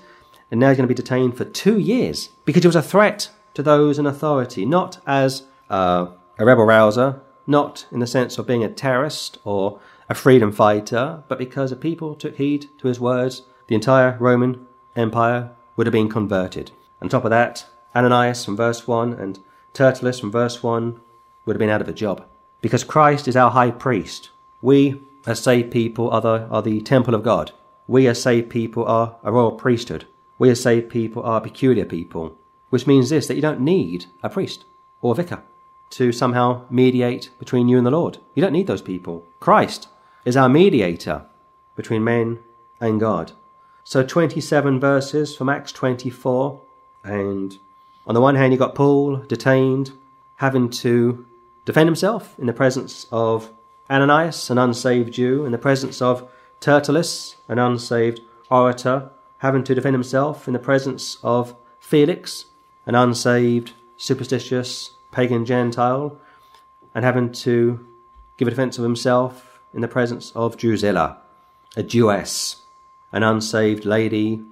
and 0.49 0.59
now 0.59 0.69
he's 0.69 0.77
going 0.77 0.87
to 0.87 0.93
be 0.93 0.95
detained 0.95 1.35
for 1.35 1.43
two 1.43 1.77
years 1.77 2.29
because 2.45 2.63
he 2.63 2.67
was 2.67 2.75
a 2.75 2.81
threat 2.81 3.29
to 3.55 3.63
those 3.63 3.99
in 3.99 4.05
authority, 4.05 4.65
not 4.65 4.99
as 5.05 5.43
uh, 5.69 6.07
a 6.39 6.45
rebel 6.45 6.63
rouser, 6.63 7.21
not 7.45 7.85
in 7.91 7.99
the 7.99 8.07
sense 8.07 8.37
of 8.37 8.47
being 8.47 8.63
a 8.63 8.69
terrorist 8.69 9.37
or 9.43 9.79
a 10.09 10.15
freedom 10.15 10.51
fighter, 10.51 11.23
but 11.27 11.37
because 11.37 11.71
if 11.71 11.79
people 11.81 12.15
took 12.15 12.37
heed 12.37 12.67
to 12.77 12.87
his 12.87 12.99
words, 12.99 13.43
the 13.67 13.75
entire 13.75 14.17
Roman 14.19 14.65
Empire 14.95 15.51
would 15.75 15.87
have 15.87 15.91
been 15.91 16.09
converted. 16.09 16.71
On 17.01 17.09
top 17.09 17.25
of 17.25 17.31
that, 17.31 17.65
Ananias 17.93 18.45
from 18.45 18.55
verse 18.55 18.87
1 18.87 19.13
and 19.13 19.39
Tertullus 19.73 20.19
from 20.19 20.31
verse 20.31 20.63
1 20.63 20.99
would 21.45 21.55
have 21.55 21.59
been 21.59 21.69
out 21.69 21.81
of 21.81 21.89
a 21.89 21.93
job. 21.93 22.25
Because 22.61 22.83
Christ 22.83 23.27
is 23.27 23.35
our 23.35 23.51
high 23.51 23.71
priest. 23.71 24.29
We, 24.61 25.01
as 25.27 25.41
saved 25.41 25.71
people, 25.71 26.09
are 26.09 26.21
the, 26.21 26.47
are 26.49 26.61
the 26.61 26.81
temple 26.81 27.13
of 27.13 27.21
God. 27.21 27.51
We, 27.85 28.07
as 28.07 28.21
saved 28.21 28.49
people, 28.49 28.85
are 28.85 29.17
a 29.23 29.31
royal 29.31 29.51
priesthood. 29.51 30.07
We, 30.39 30.49
as 30.49 30.61
saved 30.61 30.89
people, 30.89 31.21
are 31.21 31.41
peculiar 31.41 31.85
people. 31.85 32.37
Which 32.69 32.87
means 32.87 33.09
this 33.09 33.27
that 33.27 33.35
you 33.35 33.41
don't 33.41 33.59
need 33.59 34.05
a 34.23 34.29
priest 34.29 34.65
or 35.01 35.11
a 35.11 35.15
vicar 35.15 35.43
to 35.91 36.11
somehow 36.11 36.65
mediate 36.69 37.29
between 37.39 37.67
you 37.67 37.77
and 37.77 37.85
the 37.85 37.91
Lord. 37.91 38.17
You 38.35 38.41
don't 38.41 38.53
need 38.53 38.67
those 38.67 38.81
people. 38.81 39.25
Christ 39.39 39.89
is 40.25 40.37
our 40.37 40.49
mediator 40.49 41.25
between 41.75 42.03
men 42.03 42.39
and 42.79 42.99
God. 42.99 43.33
So 43.83 44.03
27 44.03 44.79
verses 44.79 45.35
from 45.35 45.49
Acts 45.49 45.71
24, 45.71 46.61
and 47.03 47.57
on 48.05 48.13
the 48.13 48.21
one 48.21 48.35
hand, 48.35 48.51
you 48.51 48.59
got 48.59 48.75
Paul 48.75 49.17
detained, 49.17 49.91
having 50.37 50.69
to 50.69 51.25
defend 51.65 51.87
himself 51.87 52.37
in 52.37 52.47
the 52.47 52.53
presence 52.53 53.07
of 53.11 53.49
Ananias, 53.89 54.49
an 54.49 54.57
unsaved 54.57 55.13
Jew, 55.13 55.45
in 55.45 55.51
the 55.51 55.57
presence 55.57 56.01
of 56.01 56.29
Tertullus, 56.59 57.35
an 57.47 57.59
unsaved 57.59 58.21
orator, 58.49 59.09
having 59.39 59.63
to 59.63 59.75
defend 59.75 59.93
himself 59.93 60.47
in 60.47 60.53
the 60.53 60.59
presence 60.59 61.17
of 61.23 61.55
Felix, 61.79 62.45
an 62.85 62.95
unsaved, 62.95 63.73
superstitious, 63.95 64.91
pagan 65.11 65.45
Gentile, 65.45 66.17
and 66.93 67.05
having 67.05 67.31
to 67.31 67.85
give 68.37 68.47
a 68.47 68.51
defense 68.51 68.77
of 68.77 68.83
himself 68.83 69.59
in 69.73 69.81
the 69.81 69.87
presence 69.87 70.31
of 70.35 70.57
Drusilla, 70.57 71.17
a 71.75 71.83
Jewess, 71.83 72.63
an 73.11 73.23
unsaved 73.23 73.85
lady 73.85 74.43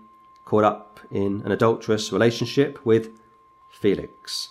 caught 0.45 0.63
up 0.63 0.99
in 1.11 1.41
an 1.43 1.51
adulterous 1.51 2.11
relationship 2.11 2.83
with 2.85 3.19
Felix, 3.69 4.49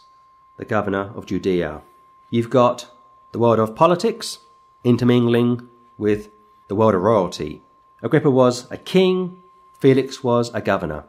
the 0.57 0.65
governor 0.65 1.13
of 1.15 1.27
Judea. 1.27 1.83
You've 2.31 2.51
got 2.51 2.91
the 3.33 3.39
world 3.39 3.59
of 3.59 3.75
politics 3.75 4.39
intermingling 4.85 5.69
with 5.99 6.31
the 6.69 6.75
world 6.75 6.95
of 6.95 7.03
royalty. 7.03 7.63
Agrippa 8.03 8.31
was 8.31 8.71
a 8.71 8.77
king, 8.77 9.43
Felix 9.79 10.23
was 10.23 10.53
a 10.55 10.61
governor. 10.61 11.05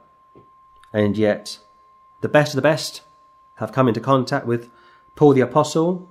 And 0.91 1.17
yet, 1.17 1.59
the 2.21 2.29
best 2.29 2.53
of 2.53 2.55
the 2.55 2.61
best 2.61 3.01
have 3.55 3.71
come 3.71 3.87
into 3.87 3.99
contact 3.99 4.45
with 4.45 4.69
Paul 5.15 5.33
the 5.33 5.41
Apostle, 5.41 6.09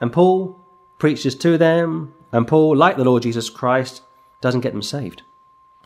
and 0.00 0.12
Paul 0.12 0.58
preaches 0.98 1.34
to 1.36 1.56
them, 1.56 2.14
and 2.32 2.48
Paul, 2.48 2.76
like 2.76 2.96
the 2.96 3.04
Lord 3.04 3.22
Jesus 3.22 3.50
Christ, 3.50 4.02
doesn't 4.40 4.60
get 4.60 4.72
them 4.72 4.82
saved. 4.82 5.22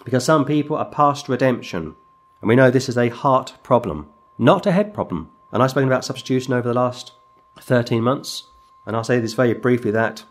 Because 0.04 0.24
some 0.24 0.44
people 0.44 0.76
are 0.76 0.84
past 0.84 1.28
redemption, 1.28 1.96
and 2.40 2.48
we 2.48 2.56
know 2.56 2.70
this 2.70 2.88
is 2.88 2.98
a 2.98 3.08
heart 3.08 3.54
problem, 3.62 4.08
not 4.38 4.66
a 4.66 4.72
head 4.72 4.94
problem. 4.94 5.30
And 5.52 5.62
I've 5.62 5.70
spoken 5.70 5.88
about 5.88 6.04
substitution 6.04 6.52
over 6.52 6.68
the 6.68 6.74
last 6.74 7.12
13 7.60 8.02
months, 8.02 8.48
and 8.84 8.94
I'll 8.94 9.04
say 9.04 9.20
this 9.20 9.34
very 9.34 9.54
briefly 9.54 9.90
that 9.92 10.24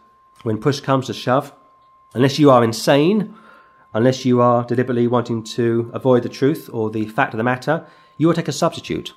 when 0.45 0.59
push 0.59 0.79
comes 0.79 1.07
to 1.07 1.13
shove, 1.13 1.53
unless 2.13 2.37
you 2.37 2.51
are 2.51 2.63
insane, 2.63 3.35
unless 3.95 4.25
you 4.25 4.41
are 4.41 4.63
deliberately 4.63 5.07
wanting 5.07 5.41
to 5.41 5.89
avoid 5.91 6.21
the 6.21 6.29
truth 6.29 6.69
or 6.71 6.91
the 6.91 7.07
fact 7.07 7.33
of 7.33 7.39
the 7.39 7.43
matter, 7.43 7.87
you 8.17 8.27
will 8.27 8.35
take 8.35 8.47
a 8.47 8.51
substitute. 8.53 9.13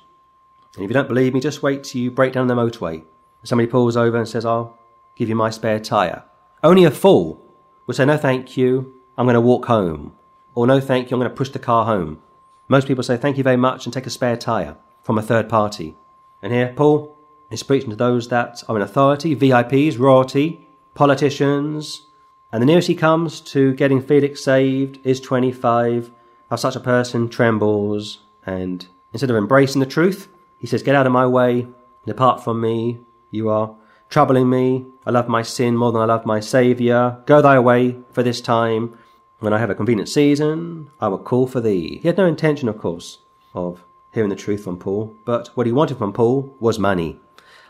And 0.75 0.83
if 0.83 0.89
you 0.89 0.93
don't 0.93 1.07
believe 1.07 1.35
me, 1.35 1.39
just 1.39 1.61
wait 1.61 1.83
till 1.83 2.01
you 2.01 2.09
break 2.09 2.33
down 2.33 2.47
the 2.47 2.55
motorway. 2.55 3.03
Somebody 3.43 3.69
pulls 3.69 3.95
over 3.95 4.17
and 4.17 4.27
says, 4.27 4.43
I'll 4.43 4.77
give 5.15 5.29
you 5.29 5.35
my 5.35 5.51
spare 5.51 5.79
tyre. 5.79 6.23
Only 6.63 6.83
a 6.83 6.91
fool 6.91 7.45
would 7.85 7.95
say, 7.95 8.05
No, 8.05 8.17
thank 8.17 8.57
you, 8.57 8.95
I'm 9.15 9.27
going 9.27 9.35
to 9.35 9.41
walk 9.41 9.65
home. 9.65 10.15
Or, 10.55 10.65
No, 10.65 10.79
thank 10.79 11.11
you, 11.11 11.15
I'm 11.15 11.21
going 11.21 11.29
to 11.29 11.37
push 11.37 11.49
the 11.49 11.59
car 11.59 11.85
home. 11.85 12.23
Most 12.67 12.87
people 12.87 13.03
say, 13.03 13.17
Thank 13.17 13.37
you 13.37 13.43
very 13.43 13.57
much, 13.57 13.85
and 13.85 13.93
take 13.93 14.07
a 14.07 14.09
spare 14.09 14.35
tyre 14.35 14.77
from 15.03 15.19
a 15.19 15.21
third 15.21 15.47
party. 15.47 15.95
And 16.41 16.51
here, 16.51 16.73
Paul 16.75 17.15
is 17.51 17.61
preaching 17.61 17.91
to 17.91 17.95
those 17.95 18.29
that 18.29 18.63
are 18.67 18.75
in 18.75 18.81
authority, 18.81 19.35
VIPs, 19.35 19.99
royalty, 19.99 20.65
politicians. 20.93 22.07
And 22.51 22.61
the 22.61 22.65
nearest 22.65 22.87
he 22.87 22.95
comes 22.95 23.41
to 23.41 23.73
getting 23.73 24.01
Felix 24.01 24.43
saved 24.43 24.99
is 25.03 25.19
25. 25.19 26.11
How 26.49 26.55
such 26.55 26.75
a 26.75 26.79
person 26.79 27.29
trembles, 27.29 28.21
and 28.43 28.87
instead 29.13 29.29
of 29.29 29.35
embracing 29.35 29.79
the 29.79 29.85
truth, 29.85 30.27
he 30.57 30.65
says, 30.65 30.81
Get 30.81 30.95
out 30.95 31.05
of 31.05 31.11
my 31.11 31.27
way, 31.27 31.67
depart 32.07 32.43
from 32.43 32.59
me, 32.59 32.99
you 33.29 33.49
are 33.49 33.75
troubling 34.09 34.49
me. 34.49 34.85
I 35.05 35.11
love 35.11 35.27
my 35.27 35.43
sin 35.43 35.77
more 35.77 35.91
than 35.91 36.01
I 36.01 36.05
love 36.05 36.25
my 36.25 36.39
Saviour. 36.39 37.21
Go 37.27 37.41
thy 37.41 37.59
way 37.59 37.97
for 38.11 38.23
this 38.23 38.41
time. 38.41 38.97
When 39.39 39.53
I 39.53 39.59
have 39.59 39.69
a 39.69 39.75
convenient 39.75 40.09
season, 40.09 40.89
I 40.99 41.07
will 41.07 41.19
call 41.19 41.47
for 41.47 41.61
thee. 41.61 41.99
He 42.01 42.07
had 42.07 42.17
no 42.17 42.25
intention, 42.25 42.67
of 42.67 42.77
course, 42.77 43.19
of 43.53 43.83
hearing 44.11 44.29
the 44.29 44.35
truth 44.35 44.63
from 44.63 44.77
Paul, 44.77 45.15
but 45.23 45.49
what 45.55 45.65
he 45.67 45.71
wanted 45.71 45.97
from 45.97 46.11
Paul 46.11 46.53
was 46.59 46.77
money. 46.77 47.19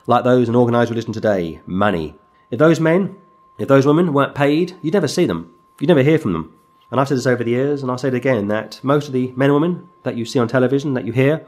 Like 0.07 0.23
those 0.23 0.49
in 0.49 0.55
organised 0.55 0.89
religion 0.89 1.13
today, 1.13 1.61
money. 1.67 2.15
If 2.51 2.59
those 2.59 2.79
men, 2.79 3.17
if 3.57 3.67
those 3.67 3.85
women 3.85 4.13
weren't 4.13 4.35
paid, 4.35 4.75
you'd 4.81 4.93
never 4.93 5.07
see 5.07 5.25
them. 5.25 5.53
You'd 5.79 5.87
never 5.87 6.03
hear 6.03 6.19
from 6.19 6.33
them. 6.33 6.53
And 6.91 6.99
I've 6.99 7.07
said 7.07 7.17
this 7.17 7.27
over 7.27 7.43
the 7.43 7.51
years, 7.51 7.81
and 7.81 7.91
I'll 7.91 7.97
say 7.97 8.07
it 8.07 8.15
again, 8.15 8.47
that 8.47 8.79
most 8.83 9.07
of 9.07 9.13
the 9.13 9.31
men 9.35 9.51
and 9.51 9.61
women 9.61 9.89
that 10.03 10.17
you 10.17 10.25
see 10.25 10.39
on 10.39 10.47
television, 10.47 10.95
that 10.95 11.05
you 11.05 11.13
hear 11.13 11.45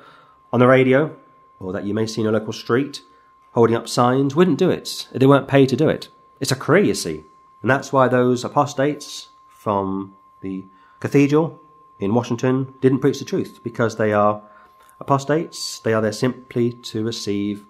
on 0.53 0.59
the 0.59 0.67
radio, 0.67 1.15
or 1.59 1.73
that 1.73 1.85
you 1.85 1.93
may 1.93 2.05
see 2.05 2.21
in 2.21 2.27
a 2.27 2.31
local 2.31 2.53
street, 2.53 3.01
holding 3.53 3.75
up 3.75 3.89
signs, 3.89 4.35
wouldn't 4.35 4.59
do 4.59 4.69
it. 4.69 5.07
They 5.11 5.25
weren't 5.25 5.47
paid 5.47 5.69
to 5.69 5.75
do 5.75 5.89
it. 5.89 6.09
It's 6.39 6.51
a 6.51 6.55
career, 6.55 6.83
you 6.83 6.93
see. 6.93 7.23
And 7.61 7.69
that's 7.69 7.91
why 7.91 8.07
those 8.07 8.43
apostates 8.43 9.29
from 9.47 10.15
the 10.41 10.65
cathedral 10.99 11.59
in 11.99 12.13
Washington 12.13 12.73
didn't 12.81 12.99
preach 12.99 13.19
the 13.19 13.25
truth, 13.25 13.59
because 13.63 13.97
they 13.97 14.13
are 14.13 14.41
apostates. 14.99 15.79
They 15.79 15.93
are 15.93 16.01
there 16.01 16.11
simply 16.11 16.71
to 16.73 17.03
receive 17.03 17.65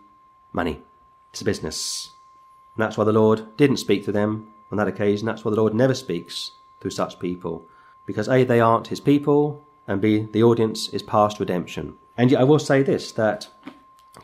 money. 0.51 0.81
It's 1.31 1.41
a 1.41 1.45
business. 1.45 2.10
And 2.75 2.83
that's 2.83 2.97
why 2.97 3.03
the 3.03 3.11
Lord 3.11 3.55
didn't 3.57 3.77
speak 3.77 4.05
to 4.05 4.11
them 4.11 4.47
on 4.71 4.77
that 4.77 4.87
occasion. 4.87 5.25
That's 5.25 5.43
why 5.43 5.51
the 5.51 5.57
Lord 5.57 5.73
never 5.73 5.93
speaks 5.93 6.51
through 6.79 6.91
such 6.91 7.19
people. 7.19 7.67
Because 8.05 8.27
A, 8.27 8.43
they 8.43 8.59
aren't 8.59 8.87
his 8.87 8.99
people, 8.99 9.65
and 9.87 10.01
B, 10.01 10.27
the 10.31 10.43
audience 10.43 10.89
is 10.89 11.03
past 11.03 11.39
redemption. 11.39 11.97
And 12.17 12.31
yet 12.31 12.41
I 12.41 12.45
will 12.45 12.59
say 12.59 12.83
this 12.83 13.11
that 13.13 13.49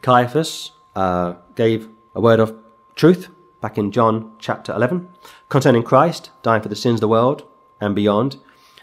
Caiaphas 0.01 0.71
uh, 0.95 1.35
gave 1.55 1.89
a 2.15 2.21
word 2.21 2.39
of 2.39 2.55
truth 2.95 3.29
back 3.61 3.77
in 3.77 3.91
John 3.91 4.33
chapter 4.39 4.73
11 4.73 5.09
concerning 5.49 5.83
Christ 5.83 6.31
dying 6.41 6.61
for 6.61 6.69
the 6.69 6.75
sins 6.75 6.95
of 6.95 7.01
the 7.01 7.07
world 7.07 7.43
and 7.79 7.95
beyond. 7.95 8.37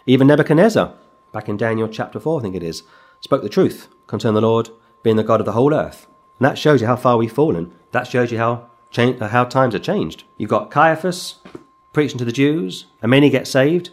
Even 0.06 0.26
Nebuchadnezzar, 0.26 0.94
back 1.32 1.48
in 1.48 1.56
Daniel 1.56 1.88
chapter 1.88 2.20
4, 2.20 2.40
I 2.40 2.42
think 2.42 2.54
it 2.54 2.62
is, 2.62 2.82
spoke 3.20 3.42
the 3.42 3.48
truth 3.48 3.88
concerning 4.06 4.34
the 4.34 4.46
Lord 4.46 4.70
being 5.02 5.16
the 5.16 5.24
God 5.24 5.40
of 5.40 5.46
the 5.46 5.52
whole 5.52 5.74
earth. 5.74 6.06
And 6.38 6.46
that 6.46 6.58
shows 6.58 6.80
you 6.80 6.86
how 6.86 6.96
far 6.96 7.16
we've 7.16 7.32
fallen. 7.32 7.72
That 7.92 8.06
shows 8.06 8.32
you 8.32 8.38
how, 8.38 8.70
cha- 8.94 9.28
how 9.28 9.44
times 9.44 9.74
have 9.74 9.82
changed. 9.82 10.24
You've 10.38 10.50
got 10.50 10.70
Caiaphas 10.70 11.36
preaching 11.92 12.18
to 12.18 12.24
the 12.24 12.32
Jews, 12.32 12.86
and 13.02 13.10
many 13.10 13.28
get 13.28 13.46
saved. 13.46 13.90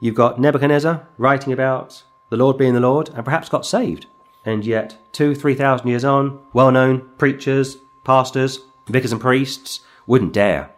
You've 0.00 0.14
got 0.14 0.40
Nebuchadnezzar 0.40 1.06
writing 1.18 1.52
about 1.52 2.02
the 2.30 2.36
Lord 2.36 2.56
being 2.56 2.74
the 2.74 2.80
Lord, 2.80 3.10
and 3.10 3.24
perhaps 3.24 3.48
got 3.48 3.66
saved. 3.66 4.06
And 4.44 4.64
yet, 4.64 4.98
two, 5.12 5.34
three 5.34 5.54
thousand 5.54 5.88
years 5.88 6.04
on, 6.04 6.40
well 6.52 6.70
known 6.70 7.10
preachers, 7.18 7.78
pastors, 8.04 8.60
vicars, 8.86 9.12
and 9.12 9.20
priests 9.20 9.80
wouldn't 10.06 10.32
dare 10.32 10.70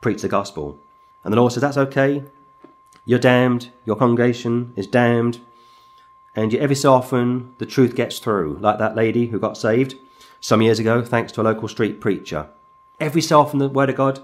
preach 0.00 0.22
the 0.22 0.28
gospel. 0.28 0.78
And 1.22 1.32
the 1.32 1.38
Lord 1.38 1.52
says, 1.52 1.62
That's 1.62 1.78
okay. 1.78 2.22
You're 3.06 3.18
damned. 3.18 3.70
Your 3.84 3.96
congregation 3.96 4.72
is 4.76 4.86
damned. 4.86 5.40
And 6.36 6.52
yet, 6.52 6.62
every 6.62 6.76
so 6.76 6.92
often, 6.92 7.54
the 7.58 7.66
truth 7.66 7.94
gets 7.94 8.18
through, 8.18 8.58
like 8.60 8.78
that 8.78 8.96
lady 8.96 9.28
who 9.28 9.38
got 9.38 9.56
saved 9.56 9.94
some 10.40 10.60
years 10.60 10.78
ago, 10.78 11.02
thanks 11.02 11.32
to 11.32 11.40
a 11.40 11.42
local 11.44 11.68
street 11.68 12.00
preacher. 12.00 12.48
Every 13.00 13.22
so 13.22 13.40
often, 13.40 13.58
the 13.58 13.68
Word 13.68 13.90
of 13.90 13.96
God 13.96 14.20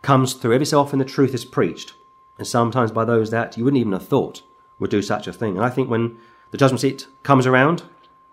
comes 0.00 0.34
through. 0.34 0.54
Every 0.54 0.66
so 0.66 0.80
often, 0.80 0.98
the 0.98 1.04
truth 1.04 1.34
is 1.34 1.44
preached. 1.44 1.94
And 2.38 2.46
sometimes 2.46 2.90
by 2.90 3.04
those 3.04 3.30
that 3.30 3.56
you 3.56 3.64
wouldn't 3.64 3.80
even 3.80 3.92
have 3.92 4.06
thought 4.06 4.42
would 4.78 4.90
do 4.90 5.02
such 5.02 5.26
a 5.26 5.32
thing. 5.32 5.56
And 5.56 5.64
I 5.64 5.70
think 5.70 5.88
when 5.88 6.16
the 6.50 6.58
judgment 6.58 6.80
seat 6.80 7.06
comes 7.22 7.46
around, 7.46 7.84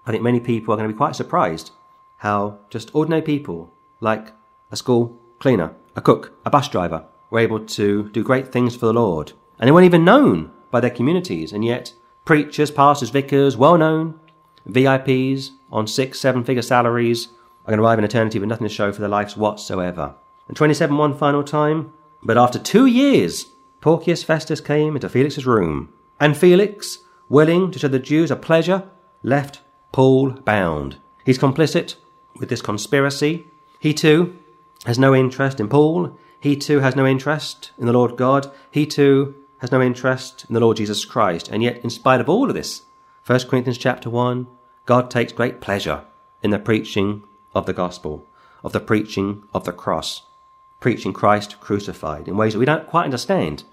I 0.05 0.11
think 0.11 0.23
many 0.23 0.39
people 0.39 0.73
are 0.73 0.77
going 0.77 0.89
to 0.89 0.93
be 0.93 0.97
quite 0.97 1.15
surprised 1.15 1.71
how 2.17 2.57
just 2.69 2.93
ordinary 2.93 3.21
people, 3.21 3.71
like 3.99 4.33
a 4.71 4.75
school 4.75 5.19
cleaner, 5.39 5.73
a 5.95 6.01
cook, 6.01 6.33
a 6.45 6.49
bus 6.49 6.67
driver, 6.67 7.05
were 7.29 7.39
able 7.39 7.59
to 7.59 8.09
do 8.09 8.23
great 8.23 8.51
things 8.51 8.75
for 8.75 8.87
the 8.87 8.93
Lord. 8.93 9.33
And 9.59 9.67
they 9.67 9.71
weren't 9.71 9.85
even 9.85 10.05
known 10.05 10.51
by 10.71 10.79
their 10.79 10.89
communities, 10.89 11.51
and 11.51 11.63
yet 11.63 11.93
preachers, 12.25 12.71
pastors, 12.71 13.09
vicars, 13.09 13.57
well 13.57 13.77
known, 13.77 14.19
VIPs 14.67 15.51
on 15.71 15.87
six, 15.87 16.19
seven 16.19 16.43
figure 16.43 16.61
salaries 16.61 17.29
going 17.69 17.79
to 17.79 17.83
arrive 17.83 17.99
in 17.99 18.05
eternity 18.05 18.39
with 18.39 18.49
nothing 18.49 18.67
to 18.67 18.73
show 18.73 18.91
for 18.91 18.99
their 18.99 19.09
lives 19.09 19.37
whatsoever. 19.37 20.15
And 20.47 20.57
27 20.57 20.97
one 20.97 21.17
final 21.17 21.43
time, 21.43 21.93
but 22.23 22.37
after 22.37 22.59
two 22.59 22.85
years, 22.85 23.47
Porcius 23.81 24.23
Festus 24.23 24.59
came 24.59 24.95
into 24.95 25.09
Felix's 25.09 25.45
room 25.45 25.93
And 26.19 26.35
Felix, 26.35 26.99
willing 27.29 27.71
to 27.71 27.79
show 27.79 27.87
the 27.87 27.99
Jews 27.99 28.31
a 28.31 28.35
pleasure, 28.35 28.83
left 29.23 29.61
Paul 29.91 30.31
bound. 30.31 30.97
He's 31.25 31.37
complicit 31.37 31.95
with 32.35 32.49
this 32.49 32.61
conspiracy. 32.61 33.47
He 33.79 33.93
too 33.93 34.37
has 34.85 34.99
no 34.99 35.15
interest 35.15 35.59
in 35.59 35.69
Paul. 35.69 36.17
He 36.39 36.55
too 36.55 36.79
has 36.79 36.95
no 36.95 37.05
interest 37.05 37.71
in 37.77 37.85
the 37.85 37.93
Lord 37.93 38.17
God. 38.17 38.51
He 38.71 38.85
too 38.85 39.35
has 39.59 39.71
no 39.71 39.81
interest 39.81 40.45
in 40.47 40.53
the 40.53 40.59
Lord 40.59 40.77
Jesus 40.77 41.05
Christ. 41.05 41.49
And 41.49 41.63
yet, 41.63 41.83
in 41.83 41.89
spite 41.89 42.21
of 42.21 42.29
all 42.29 42.49
of 42.49 42.55
this, 42.55 42.83
1 43.25 43.41
Corinthians 43.47 43.77
chapter 43.77 44.09
1, 44.09 44.47
God 44.85 45.11
takes 45.11 45.33
great 45.33 45.61
pleasure 45.61 46.03
in 46.41 46.51
the 46.51 46.59
preaching 46.59 47.23
of 47.53 47.65
the 47.65 47.73
gospel, 47.73 48.27
of 48.63 48.73
the 48.73 48.79
preaching 48.79 49.43
of 49.53 49.63
the 49.63 49.71
cross, 49.71 50.23
preaching 50.79 51.13
Christ 51.13 51.59
crucified 51.59 52.27
in 52.27 52.37
ways 52.37 52.53
that 52.53 52.59
we 52.59 52.65
don't 52.65 52.87
quite 52.87 53.05
understand. 53.05 53.63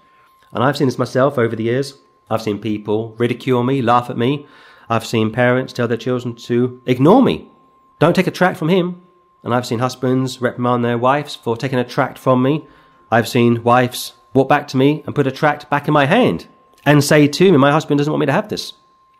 And 0.51 0.63
I've 0.63 0.77
seen 0.77 0.87
this 0.87 0.97
myself 0.97 1.37
over 1.37 1.55
the 1.55 1.63
years. 1.63 1.99
I've 2.29 2.41
seen 2.41 2.59
people 2.59 3.15
ridicule 3.17 3.63
me, 3.63 3.81
laugh 3.81 4.09
at 4.09 4.17
me. 4.17 4.47
I've 4.89 5.05
seen 5.05 5.31
parents 5.31 5.73
tell 5.73 5.87
their 5.87 5.97
children 5.97 6.35
to 6.35 6.81
ignore 6.85 7.21
me. 7.21 7.49
Don't 7.99 8.15
take 8.15 8.27
a 8.27 8.31
tract 8.31 8.57
from 8.57 8.69
him. 8.69 9.01
And 9.43 9.53
I've 9.53 9.65
seen 9.65 9.79
husbands 9.79 10.41
reprimand 10.41 10.83
their 10.83 10.97
wives 10.97 11.35
for 11.35 11.55
taking 11.55 11.79
a 11.79 11.85
tract 11.85 12.17
from 12.17 12.41
me. 12.41 12.65
I've 13.11 13.27
seen 13.27 13.63
wives 13.63 14.13
walk 14.33 14.49
back 14.49 14.67
to 14.69 14.77
me 14.77 15.03
and 15.05 15.15
put 15.15 15.27
a 15.27 15.31
tract 15.31 15.69
back 15.69 15.87
in 15.87 15.93
my 15.93 16.05
hand 16.05 16.47
and 16.85 17.03
say 17.03 17.27
to 17.27 17.51
me, 17.51 17.57
My 17.57 17.71
husband 17.71 17.97
doesn't 17.97 18.11
want 18.11 18.21
me 18.21 18.25
to 18.25 18.33
have 18.33 18.49
this. 18.49 18.73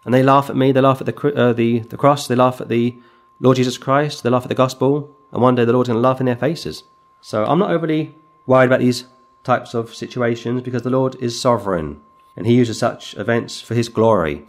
And 0.03 0.13
they 0.13 0.23
laugh 0.23 0.49
at 0.49 0.55
me, 0.55 0.71
they 0.71 0.81
laugh 0.81 1.01
at 1.01 1.05
the, 1.05 1.33
uh, 1.33 1.53
the, 1.53 1.79
the 1.79 1.97
cross, 1.97 2.27
they 2.27 2.35
laugh 2.35 2.61
at 2.61 2.69
the 2.69 2.97
Lord 3.39 3.57
Jesus 3.57 3.77
Christ, 3.77 4.23
they 4.23 4.29
laugh 4.31 4.43
at 4.43 4.49
the 4.49 4.55
gospel, 4.55 5.15
and 5.31 5.41
one 5.41 5.53
day 5.53 5.63
the 5.63 5.73
Lord's 5.73 5.89
going 5.89 6.01
to 6.01 6.07
laugh 6.07 6.19
in 6.19 6.25
their 6.25 6.35
faces. 6.35 6.83
So 7.21 7.45
I'm 7.45 7.59
not 7.59 7.69
overly 7.69 8.15
worried 8.47 8.65
about 8.65 8.79
these 8.79 9.05
types 9.43 9.73
of 9.75 9.93
situations 9.93 10.61
because 10.63 10.81
the 10.81 10.89
Lord 10.89 11.15
is 11.21 11.39
sovereign 11.39 12.01
and 12.35 12.45
he 12.45 12.55
uses 12.55 12.79
such 12.79 13.15
events 13.15 13.61
for 13.61 13.75
his 13.75 13.89
glory. 13.89 14.47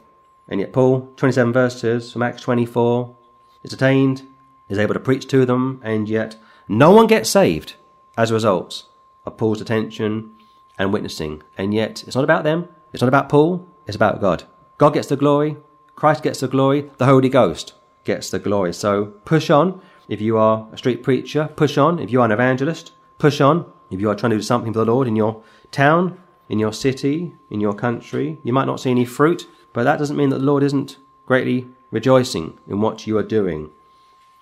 And 0.49 0.61
yet, 0.61 0.73
Paul, 0.73 1.13
27 1.17 1.53
verses 1.53 2.13
from 2.13 2.23
Acts 2.23 2.43
24, 2.43 3.15
is 3.63 3.73
attained, 3.73 4.23
is 4.69 4.79
able 4.79 4.95
to 4.95 5.01
preach 5.01 5.27
to 5.29 5.45
them, 5.45 5.81
and 5.85 6.09
yet 6.09 6.37
no 6.67 6.91
one 6.91 7.07
gets 7.07 7.29
saved 7.29 7.75
as 8.17 8.31
a 8.31 8.35
result 8.35 8.87
of 9.27 9.37
Paul's 9.37 9.61
attention 9.61 10.33
and 10.79 10.93
witnessing. 10.93 11.43
And 11.57 11.75
yet, 11.75 12.05
it's 12.05 12.15
not 12.15 12.25
about 12.25 12.45
them, 12.45 12.69
it's 12.93 13.03
not 13.03 13.09
about 13.09 13.29
Paul, 13.29 13.67
it's 13.87 13.97
about 13.97 14.21
God. 14.21 14.45
God 14.79 14.95
gets 14.95 15.09
the 15.09 15.17
glory, 15.17 15.57
Christ 15.95 16.23
gets 16.23 16.41
the 16.41 16.49
glory, 16.49 16.91
the 16.99 17.07
Holy 17.07 17.29
Ghost 17.29 17.75
gets 18.09 18.31
the 18.31 18.39
glory. 18.39 18.73
So 18.73 19.07
push 19.25 19.51
on 19.51 19.81
if 20.09 20.21
you 20.21 20.39
are 20.39 20.67
a 20.73 20.79
street 20.79 21.03
preacher, 21.03 21.51
push 21.55 21.77
on 21.79 21.99
if 21.99 22.11
you 22.11 22.21
are 22.23 22.25
an 22.25 22.33
evangelist, 22.33 22.93
push 23.19 23.41
on 23.41 23.71
if 23.91 24.01
you 24.01 24.09
are 24.11 24.17
trying 24.17 24.31
to 24.31 24.39
do 24.39 24.43
something 24.43 24.73
for 24.73 24.81
the 24.81 24.93
Lord 24.93 25.07
in 25.07 25.15
your 25.15 25.43
town, 25.71 26.19
in 26.49 26.59
your 26.59 26.73
city, 26.73 27.35
in 27.51 27.61
your 27.61 27.75
country. 27.75 28.39
You 28.43 28.55
might 28.55 28.65
not 28.65 28.81
see 28.81 28.91
any 28.91 29.05
fruit, 29.05 29.47
but 29.75 29.85
that 29.85 29.99
doesn't 29.99 30.17
mean 30.17 30.31
that 30.31 30.39
the 30.39 30.51
Lord 30.53 30.63
isn't 30.63 30.97
greatly 31.27 31.69
rejoicing 31.91 32.59
in 32.67 32.81
what 32.81 33.07
you 33.07 33.19
are 33.19 33.23
doing. 33.23 33.71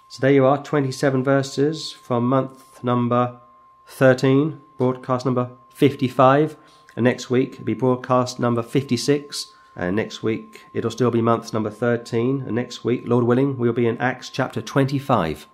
So 0.09 0.21
there 0.21 0.33
you 0.33 0.47
are, 0.47 0.63
27 0.63 1.25
verses 1.25 1.91
from 1.91 2.29
month 2.29 2.85
number 2.85 3.41
13, 3.87 4.61
broadcast 4.79 5.27
number 5.27 5.51
55. 5.71 6.57
And 6.95 7.05
next 7.05 7.29
week 7.29 7.55
it'll 7.55 7.65
be 7.65 7.75
broadcast 7.75 8.39
number 8.39 8.63
56. 8.63 9.53
And 9.77 9.95
next 9.95 10.23
week 10.23 10.65
it'll 10.73 10.91
still 10.91 11.11
be 11.11 11.21
month 11.21 11.53
number 11.53 11.71
13. 11.71 12.43
And 12.47 12.55
next 12.55 12.85
week, 12.85 13.03
Lord 13.05 13.25
willing, 13.25 13.59
we'll 13.59 13.73
be 13.73 13.87
in 13.87 13.99
Acts 13.99 14.31
chapter 14.31 14.63
25. 14.63 15.47